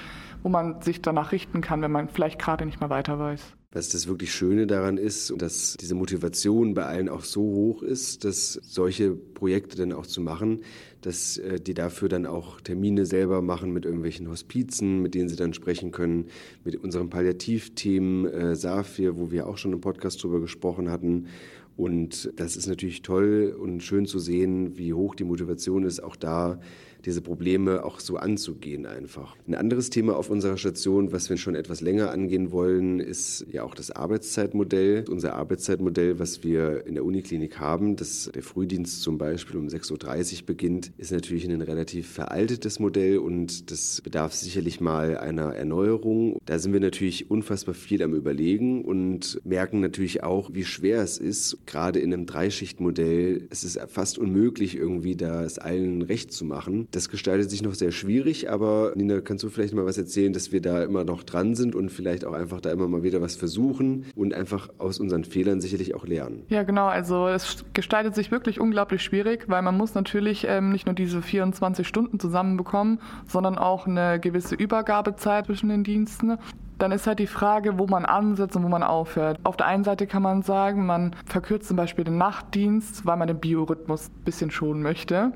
wo 0.46 0.50
man 0.50 0.80
sich 0.80 1.02
danach 1.02 1.32
richten 1.32 1.62
kann, 1.62 1.82
wenn 1.82 1.92
man 1.92 2.08
vielleicht 2.08 2.38
gerade 2.38 2.68
nicht 2.68 2.80
mehr 2.80 2.92
weiter 2.92 3.18
weiß 3.18 3.42
was 3.72 3.90
das 3.90 4.08
wirklich 4.08 4.34
Schöne 4.34 4.68
daran 4.68 4.98
ist 4.98 5.34
dass 5.38 5.76
diese 5.78 5.96
Motivation 5.96 6.74
bei 6.74 6.86
allen 6.86 7.10
auch 7.10 7.26
so 7.26 7.42
hoch 7.42 7.84
ist, 7.84 8.24
dass 8.24 8.54
solche 8.54 9.12
Projekte 9.12 9.76
dann 9.76 9.92
auch 9.92 10.08
zu 10.08 10.22
machen, 10.22 10.62
dass 11.02 11.38
äh, 11.38 11.60
die 11.60 11.74
dafür 11.74 12.08
dann 12.08 12.26
auch 12.26 12.62
Termine 12.62 13.06
selber 13.06 13.42
machen 13.42 13.74
mit 13.74 13.84
irgendwelchen 13.84 14.30
Hospizen, 14.30 15.02
mit 15.02 15.14
denen 15.14 15.28
sie 15.28 15.36
dann 15.36 15.54
sprechen 15.54 15.92
können, 15.92 16.28
mit 16.64 16.78
unserem 16.78 17.10
Palliativteam 17.10 18.26
äh, 18.26 18.56
Safir, 18.56 19.18
wo 19.18 19.30
wir 19.30 19.46
auch 19.46 19.58
schon 19.58 19.74
im 19.74 19.82
Podcast 19.82 20.24
drüber 20.24 20.40
gesprochen 20.40 20.90
hatten. 20.90 21.28
Und 21.76 22.32
das 22.38 22.56
ist 22.56 22.68
natürlich 22.68 23.02
toll 23.02 23.54
und 23.60 23.84
schön 23.84 24.06
zu 24.06 24.20
sehen, 24.20 24.78
wie 24.78 24.94
hoch 24.94 25.16
die 25.16 25.26
Motivation 25.26 25.84
ist, 25.84 26.02
auch 26.02 26.16
da 26.16 26.62
diese 27.06 27.22
Probleme 27.22 27.84
auch 27.84 28.00
so 28.00 28.18
anzugehen 28.18 28.86
einfach. 28.86 29.36
Ein 29.48 29.56
anderes 29.56 29.90
Thema 29.90 30.16
auf 30.16 30.30
unserer 30.30 30.58
Station, 30.58 31.12
was 31.12 31.30
wir 31.30 31.38
schon 31.38 31.56
etwas 31.56 31.82
länger 31.82 32.12
angehen 32.12 32.52
wollen, 32.52 33.00
ist 33.00 33.46
ja 33.52 33.64
auch 33.64 33.76
das 33.76 33.92
Arbeitszeitmodell. 33.92 35.06
Unser 35.10 35.36
Arbeitszeitmodell, 35.36 36.20
was 36.20 36.44
wir 36.44 36.86
in 36.88 36.96
der 36.96 37.06
Uniklinik 37.06 37.60
haben, 37.60 37.96
dass 37.96 38.32
der 38.34 38.42
Frühdienst 38.42 39.02
zum 39.02 39.18
Beispiel 39.18 39.58
um 39.58 39.68
6.30 39.68 40.40
Uhr 40.42 40.46
beginnt, 40.48 40.92
ist 40.98 41.12
natürlich 41.12 41.48
ein 41.48 41.62
relativ 41.62 42.08
veraltetes 42.10 42.80
Modell 42.80 43.20
und 43.20 43.70
das 43.70 44.02
bedarf 44.02 44.34
sicherlich 44.34 44.82
mal 44.82 45.18
einer 45.18 45.54
Erneuerung. 45.54 46.40
Da 46.46 46.58
sind 46.60 46.74
wir 46.74 46.80
natürlich 46.80 47.30
unfassbar 47.30 47.76
viel 47.76 48.02
am 48.02 48.14
Überlegen 48.14 48.84
und 48.84 49.40
merken 49.44 49.80
natürlich 49.80 50.24
auch, 50.24 50.50
wie 50.54 50.66
schwer 50.66 51.02
es 51.02 51.18
ist, 51.18 51.58
gerade 51.66 52.00
in 52.00 52.14
einem 52.14 52.26
Dreischichtmodell. 52.26 53.48
Es 53.52 53.64
ist 53.64 53.80
fast 53.88 54.18
unmöglich, 54.18 54.76
irgendwie 54.76 55.16
da 55.16 55.44
es 55.44 55.60
allen 55.60 56.02
recht 56.02 56.32
zu 56.32 56.46
machen. 56.46 56.88
Das 56.96 57.10
gestaltet 57.10 57.50
sich 57.50 57.62
noch 57.62 57.74
sehr 57.74 57.92
schwierig, 57.92 58.50
aber 58.50 58.94
Nina, 58.96 59.20
kannst 59.20 59.44
du 59.44 59.50
vielleicht 59.50 59.74
mal 59.74 59.86
was 59.86 59.98
erzählen, 59.98 60.32
dass 60.32 60.54
wir 60.54 60.62
da 60.62 60.82
immer 60.82 61.04
noch 61.04 61.24
dran 61.24 61.54
sind 61.54 61.76
und 61.76 61.90
vielleicht 61.90 62.24
auch 62.24 62.32
einfach 62.32 62.62
da 62.62 62.72
immer 62.72 62.88
mal 62.88 63.04
wieder 63.04 63.20
was 63.20 63.36
versuchen 63.36 64.06
und 64.16 64.34
einfach 64.34 64.70
aus 64.78 65.02
unseren 65.02 65.26
Fehlern 65.26 65.60
sicherlich 65.60 65.94
auch 65.94 66.08
lernen? 66.08 66.44
Ja, 66.48 66.64
genau. 66.64 66.86
Also 66.86 67.28
es 67.28 67.66
gestaltet 67.74 68.16
sich 68.16 68.32
wirklich 68.32 68.62
unglaublich 68.62 69.02
schwierig, 69.02 69.44
weil 69.48 69.62
man 69.62 69.76
muss 69.76 69.94
natürlich 69.94 70.46
ähm, 70.48 70.72
nicht 70.72 70.86
nur 70.86 70.96
diese 70.96 71.22
24 71.22 71.86
Stunden 71.86 72.18
zusammenbekommen, 72.18 73.02
sondern 73.28 73.58
auch 73.58 73.88
eine 73.88 74.22
gewisse 74.22 74.56
Übergabezeit 74.56 75.48
zwischen 75.48 75.68
den 75.68 75.84
Diensten 75.84 76.38
dann 76.78 76.92
ist 76.92 77.08
halt 77.08 77.20
die 77.20 77.28
Frage, 77.28 77.78
wo 77.80 77.88
man 77.88 78.06
ansetzt 78.06 78.56
und 78.56 78.64
wo 78.64 78.70
man 78.70 78.84
aufhört. 78.84 79.40
Auf 79.44 79.58
der 79.58 79.68
einen 79.68 79.84
Seite 79.84 80.08
kann 80.08 80.22
man 80.22 80.42
sagen, 80.42 80.86
man 80.86 81.16
verkürzt 81.26 81.68
zum 81.68 81.78
Beispiel 81.78 82.04
den 82.04 82.18
Nachtdienst, 82.18 83.06
weil 83.06 83.18
man 83.18 83.28
den 83.28 83.40
Biorhythmus 83.40 84.10
ein 84.10 84.24
bisschen 84.24 84.52
schonen 84.52 84.84
möchte, 84.84 85.32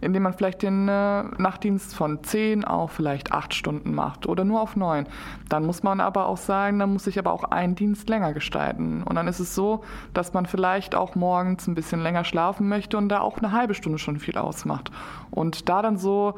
indem 0.00 0.24
man 0.24 0.34
vielleicht 0.34 0.62
den 0.62 0.88
äh, 0.88 1.22
Nachtdienst 1.22 1.94
von 1.94 2.22
10 2.22 2.64
auf 2.64 2.92
vielleicht 2.92 3.32
8 3.32 3.54
Stunden 3.54 3.94
macht 3.94 4.26
oder 4.26 4.44
nur 4.44 4.60
auf 4.60 4.76
9. 4.76 5.06
Dann 5.48 5.64
muss 5.64 5.82
man 5.82 6.00
aber 6.00 6.26
auch 6.26 6.36
sagen, 6.36 6.78
dann 6.78 6.92
muss 6.92 7.06
ich 7.06 7.18
aber 7.18 7.32
auch 7.32 7.44
einen 7.44 7.74
Dienst 7.74 8.08
länger 8.08 8.32
gestalten. 8.32 9.02
Und 9.02 9.14
dann 9.16 9.28
ist 9.28 9.40
es 9.40 9.54
so, 9.54 9.82
dass 10.12 10.32
man 10.34 10.46
vielleicht 10.46 10.94
auch 10.94 11.14
morgens 11.14 11.66
ein 11.66 11.74
bisschen 11.74 12.00
länger 12.02 12.24
schlafen 12.24 12.68
möchte 12.68 12.98
und 12.98 13.08
da 13.08 13.20
auch 13.20 13.38
eine 13.38 13.52
halbe 13.52 13.74
Stunde 13.74 13.98
schon 13.98 14.18
viel 14.18 14.36
ausmacht. 14.36 14.90
Und 15.30 15.68
da 15.68 15.82
dann 15.82 15.96
so 15.96 16.34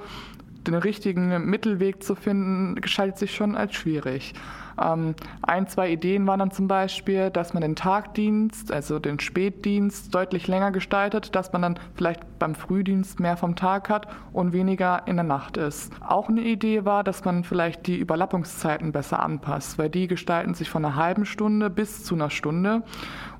den 0.66 0.74
richtigen 0.74 1.48
Mittelweg 1.48 2.02
zu 2.02 2.14
finden, 2.14 2.80
gestaltet 2.80 3.18
sich 3.18 3.34
schon 3.34 3.56
als 3.56 3.74
schwierig. 3.74 4.34
Ähm, 4.80 5.14
ein, 5.42 5.66
zwei 5.68 5.90
Ideen 5.90 6.26
waren 6.26 6.40
dann 6.40 6.50
zum 6.50 6.68
Beispiel, 6.68 7.30
dass 7.30 7.54
man 7.54 7.62
den 7.62 7.76
Tagdienst, 7.76 8.72
also 8.72 8.98
den 8.98 9.20
Spätdienst, 9.20 10.14
deutlich 10.14 10.48
länger 10.48 10.72
gestaltet, 10.72 11.34
dass 11.34 11.52
man 11.52 11.62
dann 11.62 11.78
vielleicht 11.94 12.38
beim 12.38 12.54
Frühdienst 12.54 13.20
mehr 13.20 13.36
vom 13.36 13.56
Tag 13.56 13.88
hat 13.88 14.08
und 14.32 14.52
weniger 14.52 15.06
in 15.06 15.16
der 15.16 15.24
Nacht 15.24 15.56
ist. 15.56 15.92
Auch 16.06 16.28
eine 16.28 16.42
Idee 16.42 16.84
war, 16.84 17.04
dass 17.04 17.24
man 17.24 17.44
vielleicht 17.44 17.86
die 17.86 17.98
Überlappungszeiten 17.98 18.92
besser 18.92 19.22
anpasst, 19.22 19.78
weil 19.78 19.90
die 19.90 20.08
gestalten 20.08 20.54
sich 20.54 20.70
von 20.70 20.84
einer 20.84 20.96
halben 20.96 21.26
Stunde 21.26 21.70
bis 21.70 22.04
zu 22.04 22.14
einer 22.14 22.30
Stunde. 22.30 22.82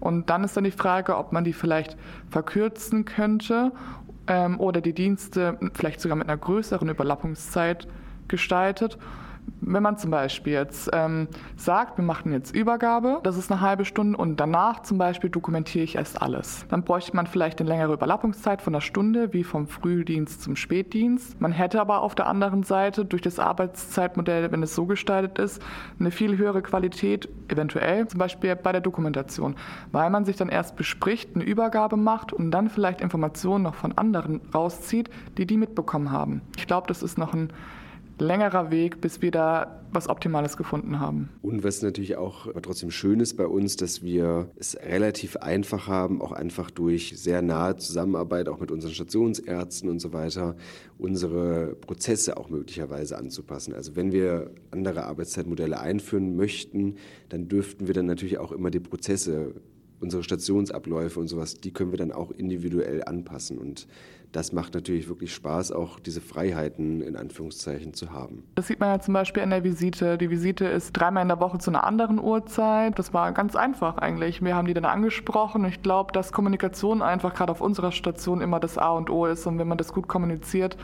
Und 0.01 0.31
dann 0.31 0.45
ist 0.45 0.57
dann 0.57 0.65
die 0.65 0.71
Frage, 0.71 1.17
ob 1.17 1.33
man 1.33 1.45
die 1.45 1.53
vielleicht 1.53 1.97
verkürzen 2.31 3.05
könnte 3.05 3.73
ähm, 4.27 4.61
oder 4.61 4.81
die 4.81 4.93
Dienste 4.93 5.59
vielleicht 5.75 6.01
sogar 6.01 6.17
mit 6.17 6.29
einer 6.29 6.39
größeren 6.39 6.89
Überlappungszeit 6.89 7.89
gestaltet 8.29 8.99
wenn 9.67 9.83
man 9.83 9.97
zum 9.97 10.11
Beispiel 10.11 10.53
jetzt 10.53 10.91
ähm, 10.93 11.29
sagt, 11.57 11.99
wir 11.99 12.05
machen 12.05 12.33
jetzt 12.33 12.55
Übergabe, 12.55 13.21
das 13.23 13.37
ist 13.37 13.51
eine 13.51 13.61
halbe 13.61 13.85
Stunde 13.85 14.19
und 14.19 14.39
danach 14.39 14.83
zum 14.83 14.99
Beispiel 14.99 15.31
dokumentiere 15.31 15.85
ich 15.85 15.97
erst 15.97 16.21
alles. 16.21 16.67
Dann 16.69 16.85
bräuchte 16.85 17.17
man 17.17 17.27
vielleicht 17.27 17.61
eine 17.61 17.69
längere 17.69 17.95
Überlappungszeit 17.95 18.63
von 18.63 18.75
einer 18.75 18.81
Stunde, 18.81 19.33
wie 19.33 19.45
vom 19.45 19.67
Frühdienst 19.67 20.43
zum 20.43 20.57
Spätdienst. 20.57 21.41
Man 21.41 21.53
hätte 21.53 21.81
aber 21.81 22.03
auf 22.03 22.15
der 22.15 22.27
anderen 22.27 22.63
Seite 22.63 23.05
durch 23.05 23.23
das 23.23 23.39
Arbeitszeitmodell, 23.39 24.53
wenn 24.53 24.63
es 24.63 24.75
so 24.75 24.87
gestaltet 24.87 25.39
ist, 25.39 25.63
eine 25.99 26.11
viel 26.11 26.37
höhere 26.37 26.63
Qualität, 26.63 27.29
eventuell 27.49 28.07
zum 28.09 28.19
Beispiel 28.19 28.57
bei 28.57 28.73
der 28.73 28.81
Dokumentation, 28.81 29.57
weil 29.93 30.11
man 30.11 30.25
sich 30.25 30.37
dann 30.37 30.49
erst 30.49 30.77
bespricht, 30.77 31.35
eine 31.35 31.45
Übergabe 31.45 31.97
macht 31.97 32.33
und 32.33 32.51
dann 32.51 32.69
vielleicht 32.69 33.01
Informationen 33.01 33.65
noch 33.65 33.75
von 33.75 33.97
anderen 33.97 34.41
rauszieht, 34.55 35.11
die 35.39 35.47
die 35.47 35.57
mitbekommen 35.57 36.11
haben. 36.11 36.43
Ich 36.57 36.67
glaube, 36.67 36.87
das 36.87 37.03
ist 37.03 37.19
noch 37.19 37.33
ein 37.35 37.53
längerer 38.19 38.71
Weg, 38.71 39.01
bis 39.01 39.23
wir 39.23 39.31
da 39.31 39.81
was 39.93 40.09
Optimales 40.09 40.57
gefunden 40.57 41.01
haben. 41.01 41.31
Und 41.43 41.63
was 41.65 41.83
natürlich 41.83 42.17
auch 42.17 42.49
trotzdem 42.63 42.91
schön 42.91 43.21
ist 43.21 43.37
bei 43.37 43.47
uns, 43.47 43.77
dass 43.77 44.03
wir 44.03 44.51
es 44.57 44.77
relativ 44.77 45.37
einfach 45.37 45.87
haben, 45.87 46.21
auch 46.21 46.33
einfach 46.33 46.71
durch 46.71 47.15
sehr 47.17 47.43
nahe 47.43 47.77
Zusammenarbeit, 47.77 48.49
auch 48.49 48.61
mit 48.61 48.71
unseren 48.71 48.93
Stationsärzten 48.93 49.89
und 49.89 50.01
so 50.01 50.13
weiter, 50.13 50.57
unsere 50.99 51.77
Prozesse 51.77 52.37
auch 52.37 52.51
möglicherweise 52.51 53.17
anzupassen. 53.19 53.75
Also 53.75 53.97
wenn 53.97 54.13
wir 54.13 54.51
andere 54.71 55.05
Arbeitszeitmodelle 55.05 55.79
einführen 55.79 56.37
möchten, 56.37 56.97
dann 57.29 57.49
dürften 57.49 57.87
wir 57.87 57.95
dann 57.95 58.07
natürlich 58.07 58.39
auch 58.39 58.53
immer 58.53 58.71
die 58.71 58.81
Prozesse 58.81 59.55
unsere 60.01 60.23
Stationsabläufe 60.23 61.19
und 61.19 61.29
sowas, 61.29 61.55
die 61.55 61.73
können 61.73 61.91
wir 61.91 61.99
dann 61.99 62.13
auch 62.13 62.31
individuell 62.31 63.03
anpassen. 63.05 63.59
Und 63.59 63.87
das 64.35 64.53
macht 64.53 64.75
natürlich 64.75 65.09
wirklich 65.09 65.33
Spaß, 65.33 65.71
auch 65.71 66.01
diese 66.01 66.21
Freiheiten 66.21 67.03
in 67.03 67.15
Anführungszeichen 67.15 67.95
zu 67.95 68.11
haben. 68.11 68.43
Das 68.57 68.67
sieht 68.67 68.81
man 68.81 68.89
ja 68.89 68.99
zum 68.99 69.15
Beispiel 69.15 69.45
an 69.45 69.51
der 69.51 69.63
Visite. 69.63 70.19
Die 70.19 70.29
Visite 70.29 70.65
ist 70.65 70.93
dreimal 70.93 71.23
in 71.23 71.29
der 71.29 71.39
Woche 71.39 71.59
zu 71.59 71.71
einer 71.71 71.85
anderen 71.85 72.19
Uhrzeit. 72.19 72.99
Das 72.99 73.15
war 73.15 73.31
ganz 73.31 73.55
einfach 73.55 73.97
eigentlich. 73.99 74.43
Wir 74.43 74.57
haben 74.57 74.67
die 74.67 74.75
dann 74.75 74.87
angesprochen. 74.87 75.65
Ich 75.67 75.83
glaube, 75.83 76.13
dass 76.13 76.33
Kommunikation 76.33 77.01
einfach 77.01 77.33
gerade 77.33 77.53
auf 77.53 77.61
unserer 77.61 77.93
Station 77.93 78.41
immer 78.41 78.59
das 78.59 78.77
A 78.77 78.91
und 78.91 79.09
O 79.09 79.27
ist. 79.27 79.47
Und 79.47 79.61
wenn 79.61 79.69
man 79.69 79.79
das 79.79 79.93
gut 79.93 80.09
kommuniziert, 80.09 80.77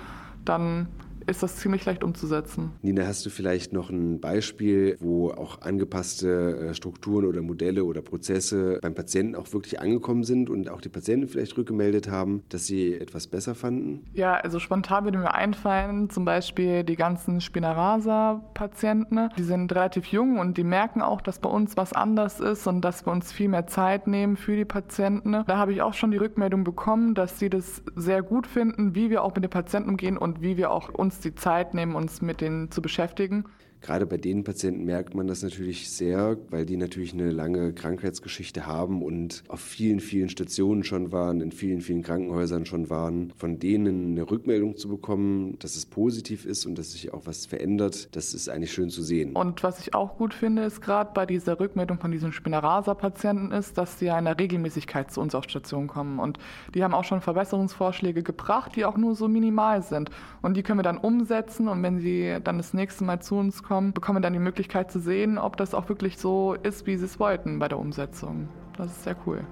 dann 0.45 0.87
ist 1.31 1.43
das 1.43 1.57
ziemlich 1.57 1.85
leicht 1.85 2.03
umzusetzen. 2.03 2.73
Nina, 2.83 3.07
hast 3.07 3.25
du 3.25 3.31
vielleicht 3.31 3.73
noch 3.73 3.91
ein 3.91 4.21
Beispiel, 4.21 4.97
wo 5.01 5.31
auch 5.31 5.63
angepasste 5.63 6.71
äh, 6.71 6.75
Strukturen 6.75 7.25
oder 7.25 7.41
Modelle 7.41 7.85
oder 7.85 8.03
Prozesse 8.03 8.79
beim 8.83 8.95
Patienten 8.95 9.37
auch 9.37 9.53
wirklich 9.53 9.81
angekommen 9.81 10.25
sind 10.25 10.51
und 10.51 10.69
auch 10.69 10.81
die 10.81 10.89
Patienten 10.89 11.29
vielleicht 11.29 11.57
rückgemeldet 11.57 12.11
haben, 12.11 12.43
dass 12.49 12.67
sie 12.67 12.95
etwas 12.95 13.29
besser 13.29 13.55
fanden? 13.55 14.05
Ja, 14.13 14.35
also 14.35 14.59
spontan 14.59 15.05
würde 15.05 15.19
mir 15.19 15.33
einfallen, 15.33 16.11
zum 16.11 16.25
Beispiel 16.25 16.83
die 16.85 16.97
ganzen 16.97 17.41
Spinaraza-Patienten. 17.41 19.29
Die 19.39 19.45
sind 19.45 19.73
relativ 19.73 20.07
jung 20.07 20.39
und 20.39 20.59
die 20.59 20.65
merken 20.65 21.01
auch, 21.01 21.21
dass 21.21 21.39
bei 21.39 21.49
uns 21.49 21.77
was 21.77 21.93
anders 21.93 22.41
ist 22.41 22.67
und 22.67 22.81
dass 22.81 23.07
wir 23.07 23.13
uns 23.13 23.33
viel 23.33 23.49
mehr 23.49 23.67
Zeit 23.69 24.09
nehmen 24.09 24.37
für 24.37 24.57
die 24.57 24.65
Patienten. 24.65 25.45
Da 25.47 25.57
habe 25.57 25.73
ich 25.73 25.83
auch 25.83 25.95
schon 25.95 26.11
die 26.11 26.17
Rückmeldung 26.17 26.65
bekommen, 26.65 27.15
dass 27.15 27.39
sie 27.39 27.51
das 27.51 27.83
sehr 27.95 28.23
gut 28.23 28.49
finden, 28.49 28.95
wie 28.95 29.11
wir 29.11 29.23
auch 29.23 29.35
mit 29.35 29.45
den 29.45 29.51
Patienten 29.51 29.91
umgehen 29.91 30.17
und 30.17 30.43
wie 30.43 30.57
wir 30.57 30.73
auch 30.73 30.89
uns 30.89 31.20
die 31.21 31.35
Zeit 31.35 31.75
nehmen, 31.75 31.95
uns 31.95 32.21
mit 32.23 32.41
denen 32.41 32.71
zu 32.71 32.83
beschäftigen. 32.83 33.45
Gerade 33.81 34.07
bei 34.07 34.19
den 34.19 34.45
Patienten 34.45 34.85
merkt 34.85 35.15
man 35.15 35.27
das 35.27 35.43
natürlich 35.43 35.91
sehr, 35.91 36.37
weil 36.51 36.67
die 36.67 36.77
natürlich 36.77 37.15
eine 37.15 37.31
lange 37.31 37.73
Krankheitsgeschichte 37.73 38.67
haben 38.67 39.03
und 39.03 39.43
auf 39.49 39.61
vielen, 39.61 40.01
vielen 40.01 40.29
Stationen 40.29 40.85
schon 40.85 41.13
waren, 41.13 41.41
in 41.41 41.51
vielen, 41.51 41.81
vielen 41.81 42.03
Krankenhäusern 42.03 42.67
schon 42.67 42.91
waren. 42.91 43.33
Von 43.37 43.59
denen 43.59 44.13
eine 44.13 44.31
Rückmeldung 44.31 44.77
zu 44.77 44.89
bekommen, 44.89 45.59
dass 45.61 45.77
es 45.77 45.87
positiv 45.87 46.45
ist 46.45 46.67
und 46.67 46.79
dass 46.79 46.93
sich 46.93 47.15
auch 47.15 47.23
was 47.25 47.47
verändert, 47.47 48.15
das 48.15 48.35
ist 48.35 48.51
eigentlich 48.51 48.73
schön 48.73 48.91
zu 48.91 49.03
sehen. 49.03 49.35
Und 49.35 49.63
was 49.63 49.81
ich 49.81 49.95
auch 49.95 50.19
gut 50.19 50.35
finde, 50.35 50.63
ist 50.63 50.83
gerade 50.83 51.11
bei 51.15 51.25
dieser 51.25 51.59
Rückmeldung 51.59 51.99
von 51.99 52.13
diesen 52.13 52.33
Spinnerasa-Patienten 52.33 53.51
ist, 53.51 53.79
dass 53.79 53.99
sie 53.99 54.07
ja 54.07 54.19
in 54.19 54.27
der 54.27 54.39
Regelmäßigkeit 54.39 55.11
zu 55.11 55.23
uns 55.23 55.35
auf 55.35 55.45
Station 55.45 55.87
kommen. 55.87 56.19
Und 56.19 56.39
die 56.75 56.85
haben 56.85 56.93
auch 56.93 57.05
schon 57.05 57.23
Verbesserungsvorschläge 57.23 58.23
gebracht, 58.23 58.77
die 58.77 58.85
auch 58.85 58.99
nur 58.99 59.15
so 59.15 59.27
minimal 59.27 59.83
sind. 59.83 60.11
Und 60.43 60.57
die 60.57 60.63
können 60.63 60.79
wir 60.79 60.85
dann 60.85 60.99
umsetzen 60.99 61.69
und 61.69 61.83
wenn 61.83 61.99
sie 61.99 62.37
dann 62.45 62.59
das 62.59 62.75
nächste 62.75 63.05
Mal 63.05 63.21
zu 63.21 63.37
uns 63.37 63.63
kommen, 63.63 63.70
bekommen 63.71 64.19
wir 64.19 64.21
dann 64.21 64.33
die 64.33 64.41
Möglichkeit 64.41 64.91
zu 64.91 64.99
sehen, 64.99 65.39
ob 65.39 65.57
das 65.57 65.75
auch 65.75 65.89
wirklich 65.89 66.19
so 66.19 66.55
ist, 66.55 66.87
wie 66.87 66.97
sie 66.97 67.05
es 67.05 67.21
wollten 67.21 67.59
bei 67.59 67.69
der 67.69 67.79
Umsetzung. 67.79 68.49
Das 68.77 68.89
ist 68.89 69.05
sehr 69.05 69.17
cool. 69.27 69.45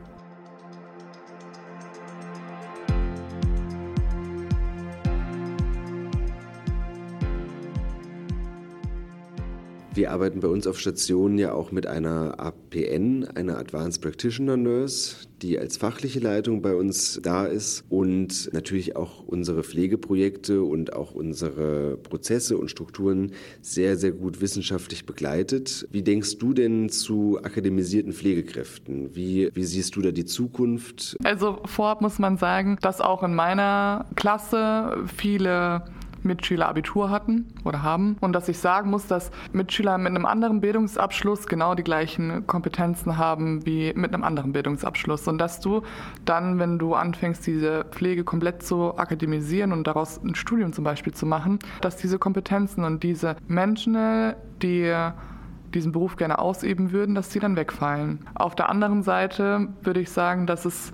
Wir 9.98 10.12
arbeiten 10.12 10.38
bei 10.38 10.46
uns 10.46 10.68
auf 10.68 10.78
Stationen 10.78 11.38
ja 11.38 11.52
auch 11.52 11.72
mit 11.72 11.88
einer 11.88 12.38
APN, 12.38 13.26
einer 13.34 13.58
Advanced 13.58 14.00
Practitioner 14.00 14.56
Nurse, 14.56 15.26
die 15.42 15.58
als 15.58 15.76
fachliche 15.76 16.20
Leitung 16.20 16.62
bei 16.62 16.76
uns 16.76 17.18
da 17.20 17.46
ist 17.46 17.82
und 17.88 18.48
natürlich 18.52 18.94
auch 18.94 19.24
unsere 19.24 19.64
Pflegeprojekte 19.64 20.62
und 20.62 20.92
auch 20.92 21.16
unsere 21.16 21.96
Prozesse 21.96 22.58
und 22.58 22.70
Strukturen 22.70 23.32
sehr, 23.60 23.96
sehr 23.96 24.12
gut 24.12 24.40
wissenschaftlich 24.40 25.04
begleitet. 25.04 25.88
Wie 25.90 26.02
denkst 26.02 26.38
du 26.38 26.52
denn 26.52 26.90
zu 26.90 27.40
akademisierten 27.42 28.12
Pflegekräften? 28.12 29.16
Wie, 29.16 29.50
wie 29.52 29.64
siehst 29.64 29.96
du 29.96 30.00
da 30.00 30.12
die 30.12 30.26
Zukunft? 30.26 31.16
Also 31.24 31.58
vorab 31.64 32.02
muss 32.02 32.20
man 32.20 32.36
sagen, 32.36 32.78
dass 32.82 33.00
auch 33.00 33.24
in 33.24 33.34
meiner 33.34 34.06
Klasse 34.14 35.04
viele 35.16 35.82
Mitschüler 36.22 36.68
Abitur 36.68 37.10
hatten 37.10 37.46
oder 37.64 37.82
haben 37.82 38.16
und 38.20 38.32
dass 38.32 38.48
ich 38.48 38.58
sagen 38.58 38.90
muss, 38.90 39.06
dass 39.06 39.30
Mitschüler 39.52 39.98
mit 39.98 40.08
einem 40.08 40.26
anderen 40.26 40.60
Bildungsabschluss 40.60 41.46
genau 41.46 41.74
die 41.74 41.84
gleichen 41.84 42.46
Kompetenzen 42.46 43.18
haben 43.18 43.64
wie 43.66 43.92
mit 43.94 44.12
einem 44.12 44.24
anderen 44.24 44.52
Bildungsabschluss 44.52 45.28
und 45.28 45.38
dass 45.38 45.60
du 45.60 45.82
dann, 46.24 46.58
wenn 46.58 46.78
du 46.78 46.94
anfängst, 46.94 47.46
diese 47.46 47.84
Pflege 47.90 48.24
komplett 48.24 48.62
zu 48.62 48.96
akademisieren 48.98 49.72
und 49.72 49.86
daraus 49.86 50.22
ein 50.22 50.34
Studium 50.34 50.72
zum 50.72 50.84
Beispiel 50.84 51.14
zu 51.14 51.26
machen, 51.26 51.58
dass 51.80 51.96
diese 51.96 52.18
Kompetenzen 52.18 52.84
und 52.84 53.02
diese 53.02 53.36
Menschen, 53.46 54.34
die 54.62 54.92
diesen 55.74 55.92
Beruf 55.92 56.16
gerne 56.16 56.38
ausüben 56.38 56.92
würden, 56.92 57.14
dass 57.14 57.30
sie 57.32 57.40
dann 57.40 57.56
wegfallen. 57.56 58.20
Auf 58.34 58.54
der 58.54 58.68
anderen 58.68 59.02
Seite 59.02 59.68
würde 59.82 60.00
ich 60.00 60.10
sagen, 60.10 60.46
dass 60.46 60.64
es 60.64 60.92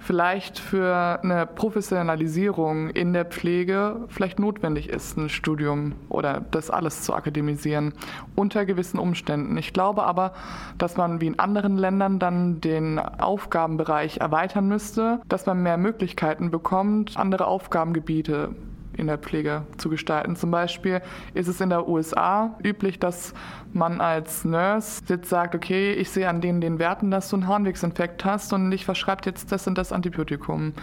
vielleicht 0.00 0.58
für 0.58 1.20
eine 1.22 1.46
Professionalisierung 1.46 2.90
in 2.90 3.12
der 3.12 3.26
Pflege 3.26 3.96
vielleicht 4.08 4.38
notwendig 4.38 4.88
ist, 4.88 5.16
ein 5.16 5.28
Studium 5.28 5.92
oder 6.08 6.42
das 6.50 6.70
alles 6.70 7.02
zu 7.02 7.14
akademisieren, 7.14 7.92
unter 8.34 8.64
gewissen 8.64 8.98
Umständen. 8.98 9.56
Ich 9.58 9.72
glaube 9.72 10.02
aber, 10.02 10.32
dass 10.78 10.96
man 10.96 11.20
wie 11.20 11.26
in 11.26 11.38
anderen 11.38 11.76
Ländern 11.76 12.18
dann 12.18 12.60
den 12.60 12.98
Aufgabenbereich 12.98 14.18
erweitern 14.18 14.68
müsste, 14.68 15.20
dass 15.28 15.46
man 15.46 15.62
mehr 15.62 15.76
Möglichkeiten 15.76 16.50
bekommt, 16.50 17.16
andere 17.16 17.46
Aufgabengebiete 17.46 18.54
in 19.00 19.08
der 19.08 19.18
Pflege 19.18 19.62
zu 19.76 19.88
gestalten. 19.88 20.36
Zum 20.36 20.50
Beispiel 20.50 21.02
ist 21.34 21.48
es 21.48 21.60
in 21.60 21.70
der 21.70 21.88
USA 21.88 22.56
üblich, 22.62 22.98
dass 22.98 23.34
man 23.72 24.00
als 24.00 24.44
Nurse 24.44 25.02
jetzt 25.08 25.28
sagt, 25.28 25.54
okay, 25.54 25.92
ich 25.92 26.10
sehe 26.10 26.28
an 26.28 26.40
denen 26.40 26.60
den 26.60 26.78
Werten, 26.78 27.10
dass 27.10 27.28
du 27.28 27.36
einen 27.36 27.48
Harnwegsinfekt 27.48 28.24
hast 28.24 28.52
und 28.52 28.70
ich 28.72 28.84
verschreibe 28.84 29.22
jetzt 29.24 29.50
das 29.50 29.66
und 29.66 29.76
das 29.76 29.92
Antibiotikum. 29.92 30.74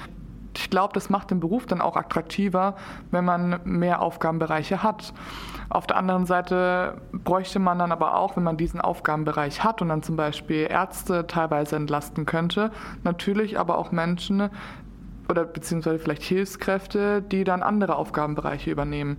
Ich 0.57 0.71
glaube, 0.71 0.93
das 0.93 1.09
macht 1.12 1.29
den 1.29 1.39
Beruf 1.39 1.67
dann 1.67 1.81
auch 1.81 1.95
attraktiver, 1.95 2.75
wenn 3.12 3.24
man 3.24 3.59
mehr 3.63 4.01
Aufgabenbereiche 4.01 4.81
hat. 4.81 5.13
Auf 5.69 5.86
der 5.86 5.97
anderen 5.97 6.25
Seite 6.25 7.00
bräuchte 7.12 7.59
man 7.59 7.77
dann 7.77 7.91
aber 7.91 8.15
auch, 8.15 8.36
wenn 8.36 8.43
man 8.43 8.57
diesen 8.57 8.81
Aufgabenbereich 8.81 9.63
hat 9.63 9.83
und 9.83 9.89
dann 9.89 10.01
zum 10.01 10.15
Beispiel 10.15 10.67
Ärzte 10.69 11.27
teilweise 11.27 11.75
entlasten 11.75 12.25
könnte, 12.25 12.71
natürlich 13.03 13.59
aber 13.59 13.77
auch 13.77 13.91
Menschen, 13.91 14.50
oder 15.29 15.46
beziehungsweise 15.46 16.00
vielleicht 16.00 16.24
Hilfskräfte, 16.24 17.22
die 17.22 17.43
dann 17.43 17.63
andere 17.63 17.96
Aufgabenbereiche 17.96 18.72
übernehmen. 18.72 19.17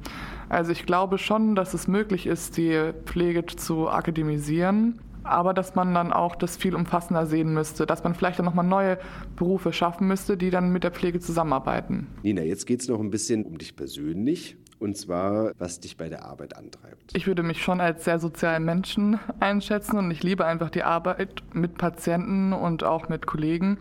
Also 0.49 0.73
ich 0.73 0.87
glaube 0.87 1.19
schon, 1.19 1.55
dass 1.55 1.75
es 1.75 1.89
möglich 1.89 2.27
ist, 2.27 2.57
die 2.57 2.93
Pflege 3.05 3.45
zu 3.47 3.89
akademisieren, 3.89 5.01
aber 5.25 5.53
dass 5.55 5.75
man 5.75 5.95
dann 5.95 6.13
auch 6.13 6.37
das 6.37 6.57
viel 6.57 6.75
umfassender 6.75 7.27
sehen 7.27 7.53
müsste, 7.53 7.87
dass 7.87 8.03
man 8.05 8.15
vielleicht 8.15 8.39
dann 8.39 8.47
nochmal 8.47 8.65
neue 8.67 8.99
Berufe 9.37 9.73
schaffen 9.73 10.09
müsste, 10.09 10.37
die 10.37 10.51
dann 10.51 10.73
mit 10.73 10.85
der 10.85 10.91
Pflege 10.91 11.21
zusammenarbeiten. 11.21 12.07
Nina, 12.23 12.43
jetzt 12.43 12.67
geht 12.67 12.81
es 12.81 12.89
noch 12.89 13.01
ein 13.01 13.11
bisschen 13.11 13.45
um 13.45 13.59
dich 13.59 13.77
persönlich. 13.77 14.57
Und 14.81 14.97
zwar, 14.97 15.53
was 15.59 15.81
dich 15.81 15.97
bei 15.97 16.09
der 16.09 16.25
Arbeit 16.25 16.57
antreibt. 16.57 17.11
Ich 17.17 17.27
würde 17.27 17.43
mich 17.43 17.63
schon 17.63 17.81
als 17.81 18.05
sehr 18.05 18.21
sozialen 18.21 18.65
Menschen 18.65 19.19
einschätzen 19.41 19.99
und 19.99 20.09
ich 20.13 20.23
liebe 20.23 20.47
einfach 20.47 20.71
die 20.71 20.85
Arbeit 20.85 21.43
mit 21.53 21.79
Patienten 21.79 22.53
und 22.53 22.85
auch 22.85 23.09
mit 23.09 23.27
Kollegen. 23.27 23.79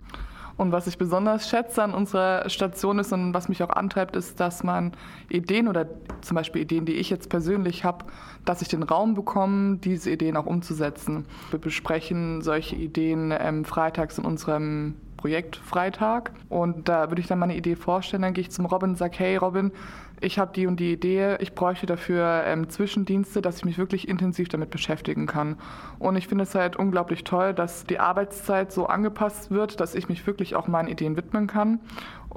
Und 0.58 0.72
was 0.72 0.88
ich 0.88 0.98
besonders 0.98 1.48
schätze 1.48 1.84
an 1.84 1.94
unserer 1.94 2.50
Station 2.50 2.98
ist 2.98 3.14
und 3.14 3.34
was 3.34 3.48
mich 3.48 3.62
auch 3.62 3.70
antreibt, 3.70 4.16
ist, 4.16 4.40
dass 4.40 4.64
man 4.64 4.94
Ideen 5.30 5.68
oder 5.68 5.88
zum 6.22 6.36
Beispiel 6.36 6.64
Ideen, 6.64 6.86
die 6.86 6.96
ich 6.96 7.12
jetzt 7.12 7.30
persönlich 7.30 7.84
habe, 7.84 8.06
dass 8.44 8.64
ich 8.64 8.68
den 8.68 8.82
Raum 8.82 9.14
bekomme, 9.14 9.78
diese 9.78 10.10
Ideen 10.10 10.36
auch 10.36 10.48
umzusetzen. 10.48 11.26
Wir 11.52 11.60
besprechen 11.60 12.42
solche 12.42 12.76
Ideen 12.76 13.34
ähm, 13.38 13.66
freitags 13.66 14.18
in 14.18 14.26
unserem 14.26 14.96
Projekt 15.18 15.58
Freitag 15.58 16.32
und 16.48 16.88
da 16.88 17.10
würde 17.10 17.22
ich 17.22 17.28
dann 17.28 17.40
meine 17.40 17.56
Idee 17.56 17.76
vorstellen, 17.76 18.22
dann 18.22 18.34
gehe 18.34 18.44
ich 18.44 18.52
zum 18.52 18.66
Robin 18.66 18.92
und 18.92 18.98
sage, 18.98 19.18
hey 19.18 19.36
Robin, 19.36 19.72
ich 20.20 20.40
habe 20.40 20.52
die 20.54 20.68
und 20.68 20.80
die 20.80 20.94
Idee, 20.94 21.36
ich 21.40 21.54
bräuchte 21.54 21.86
dafür 21.86 22.44
ähm, 22.46 22.70
Zwischendienste, 22.70 23.42
dass 23.42 23.58
ich 23.58 23.66
mich 23.66 23.78
wirklich 23.78 24.08
intensiv 24.08 24.50
damit 24.50 24.70
beschäftigen 24.70 25.28
kann. 25.28 25.58
Und 26.00 26.16
ich 26.16 26.28
finde 26.28 26.44
es 26.44 26.56
halt 26.56 26.76
unglaublich 26.76 27.24
toll, 27.24 27.54
dass 27.54 27.86
die 27.86 28.00
Arbeitszeit 28.00 28.72
so 28.72 28.88
angepasst 28.88 29.52
wird, 29.52 29.80
dass 29.80 29.96
ich 29.96 30.10
mich 30.10 30.26
wirklich 30.26 30.56
auch 30.56 30.68
meinen 30.68 30.88
Ideen 30.88 31.18
widmen 31.18 31.48
kann 31.48 31.80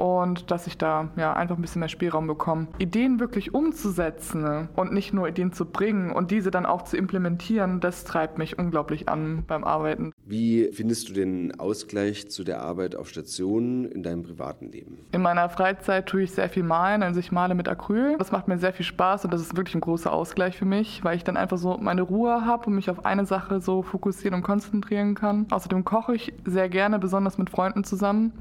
und 0.01 0.51
dass 0.51 0.67
ich 0.67 0.79
da 0.79 1.11
ja 1.17 1.35
einfach 1.35 1.57
ein 1.57 1.61
bisschen 1.61 1.81
mehr 1.81 1.91
Spielraum 1.91 2.27
bekomme. 2.27 2.69
Ideen 2.79 3.21
wirklich 3.21 3.53
umzusetzen 3.53 4.69
und 4.75 4.95
nicht 4.95 5.13
nur 5.13 5.29
Ideen 5.29 5.53
zu 5.53 5.67
bringen 5.67 6.11
und 6.11 6.31
diese 6.31 6.51
dann 6.51 6.65
auch 6.65 6.83
zu 6.83 6.97
implementieren, 6.97 7.81
das 7.81 8.05
treibt 8.05 8.39
mich 8.39 8.59
unglaublich 8.59 9.11
an 9.11 9.45
beim 9.47 9.63
Arbeiten. 9.63 10.13
Wie 10.25 10.71
findest 10.73 11.11
du 11.11 11.13
den 11.13 11.61
Ausgleich 11.61 12.31
zu 12.31 12.45
der 12.45 12.63
Arbeit 12.63 12.97
auf 12.97 13.11
Station 13.11 13.85
in 13.85 14.03
deinem 14.03 14.23
privaten 14.23 14.73
Leben? 14.73 15.05
In 15.13 15.21
meiner 15.21 15.51
Freizeit 15.51 16.07
tue 16.07 16.23
ich 16.23 16.33
sehr 16.33 16.49
viel 16.49 16.63
malen, 16.63 17.03
also 17.03 17.21
ich 17.21 17.31
male 17.31 17.55
mit 17.55 17.69
Acryl. 17.69 18.17
Das 18.17 18.33
macht 18.33 18.49
mir 18.49 18.57
sehr 18.57 18.73
viel 18.73 18.87
Spaß 18.87 19.27
und 19.27 19.35
das 19.35 19.43
ist 19.43 19.55
wirklich 19.55 19.75
ein 19.75 19.83
großer 19.83 20.11
Ausgleich 20.11 20.57
für 20.57 20.65
mich, 20.65 21.05
weil 21.05 21.17
ich 21.17 21.25
dann 21.25 21.37
einfach 21.37 21.59
so 21.59 21.77
meine 21.77 22.03
Ruhe 22.03 22.47
habe 22.47 22.69
und 22.69 22.75
mich 22.75 22.89
auf 22.89 23.05
eine 23.05 23.27
Sache 23.27 23.61
so 23.61 23.83
fokussieren 23.83 24.35
und 24.35 24.45
konzentrieren 24.45 25.15
kann. 25.15 25.47
Außerdem 25.51 25.85
koche 25.85 26.15
ich 26.15 26.33
sehr 26.47 26.71
gerne, 26.71 26.99
besonders 26.99 27.37
mit 27.37 27.51
Freunden 27.51 27.85
zusammen 27.85 28.33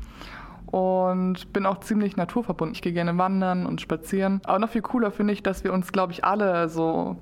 und 0.71 1.51
bin 1.51 1.65
auch 1.65 1.79
ziemlich 1.79 2.15
naturverbunden. 2.15 2.75
Ich 2.75 2.81
gehe 2.81 2.93
gerne 2.93 3.17
wandern 3.17 3.65
und 3.65 3.81
spazieren. 3.81 4.41
Aber 4.45 4.59
noch 4.59 4.69
viel 4.69 4.81
cooler 4.81 5.11
finde 5.11 5.33
ich, 5.33 5.41
dass 5.41 5.63
wir 5.63 5.73
uns, 5.73 5.91
glaube 5.91 6.13
ich, 6.13 6.23
alle 6.23 6.69
so 6.69 7.17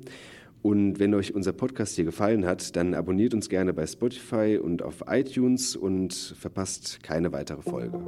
Und 0.63 0.99
wenn 0.99 1.15
euch 1.15 1.35
unser 1.35 1.53
Podcast 1.53 1.95
hier 1.97 2.05
gefallen 2.05 2.45
hat, 2.45 2.75
dann 2.77 2.95
abonniert 2.95 3.35
uns 3.35 3.49
gerne 3.49 3.73
bei 3.73 3.87
Spotify 3.87 4.59
und 4.63 4.83
auf 4.83 5.05
iTunes 5.09 5.77
und 5.77 6.13
verpasst 6.13 7.03
keine 7.03 7.33
weitere 7.33 7.63
Folge. 7.63 7.99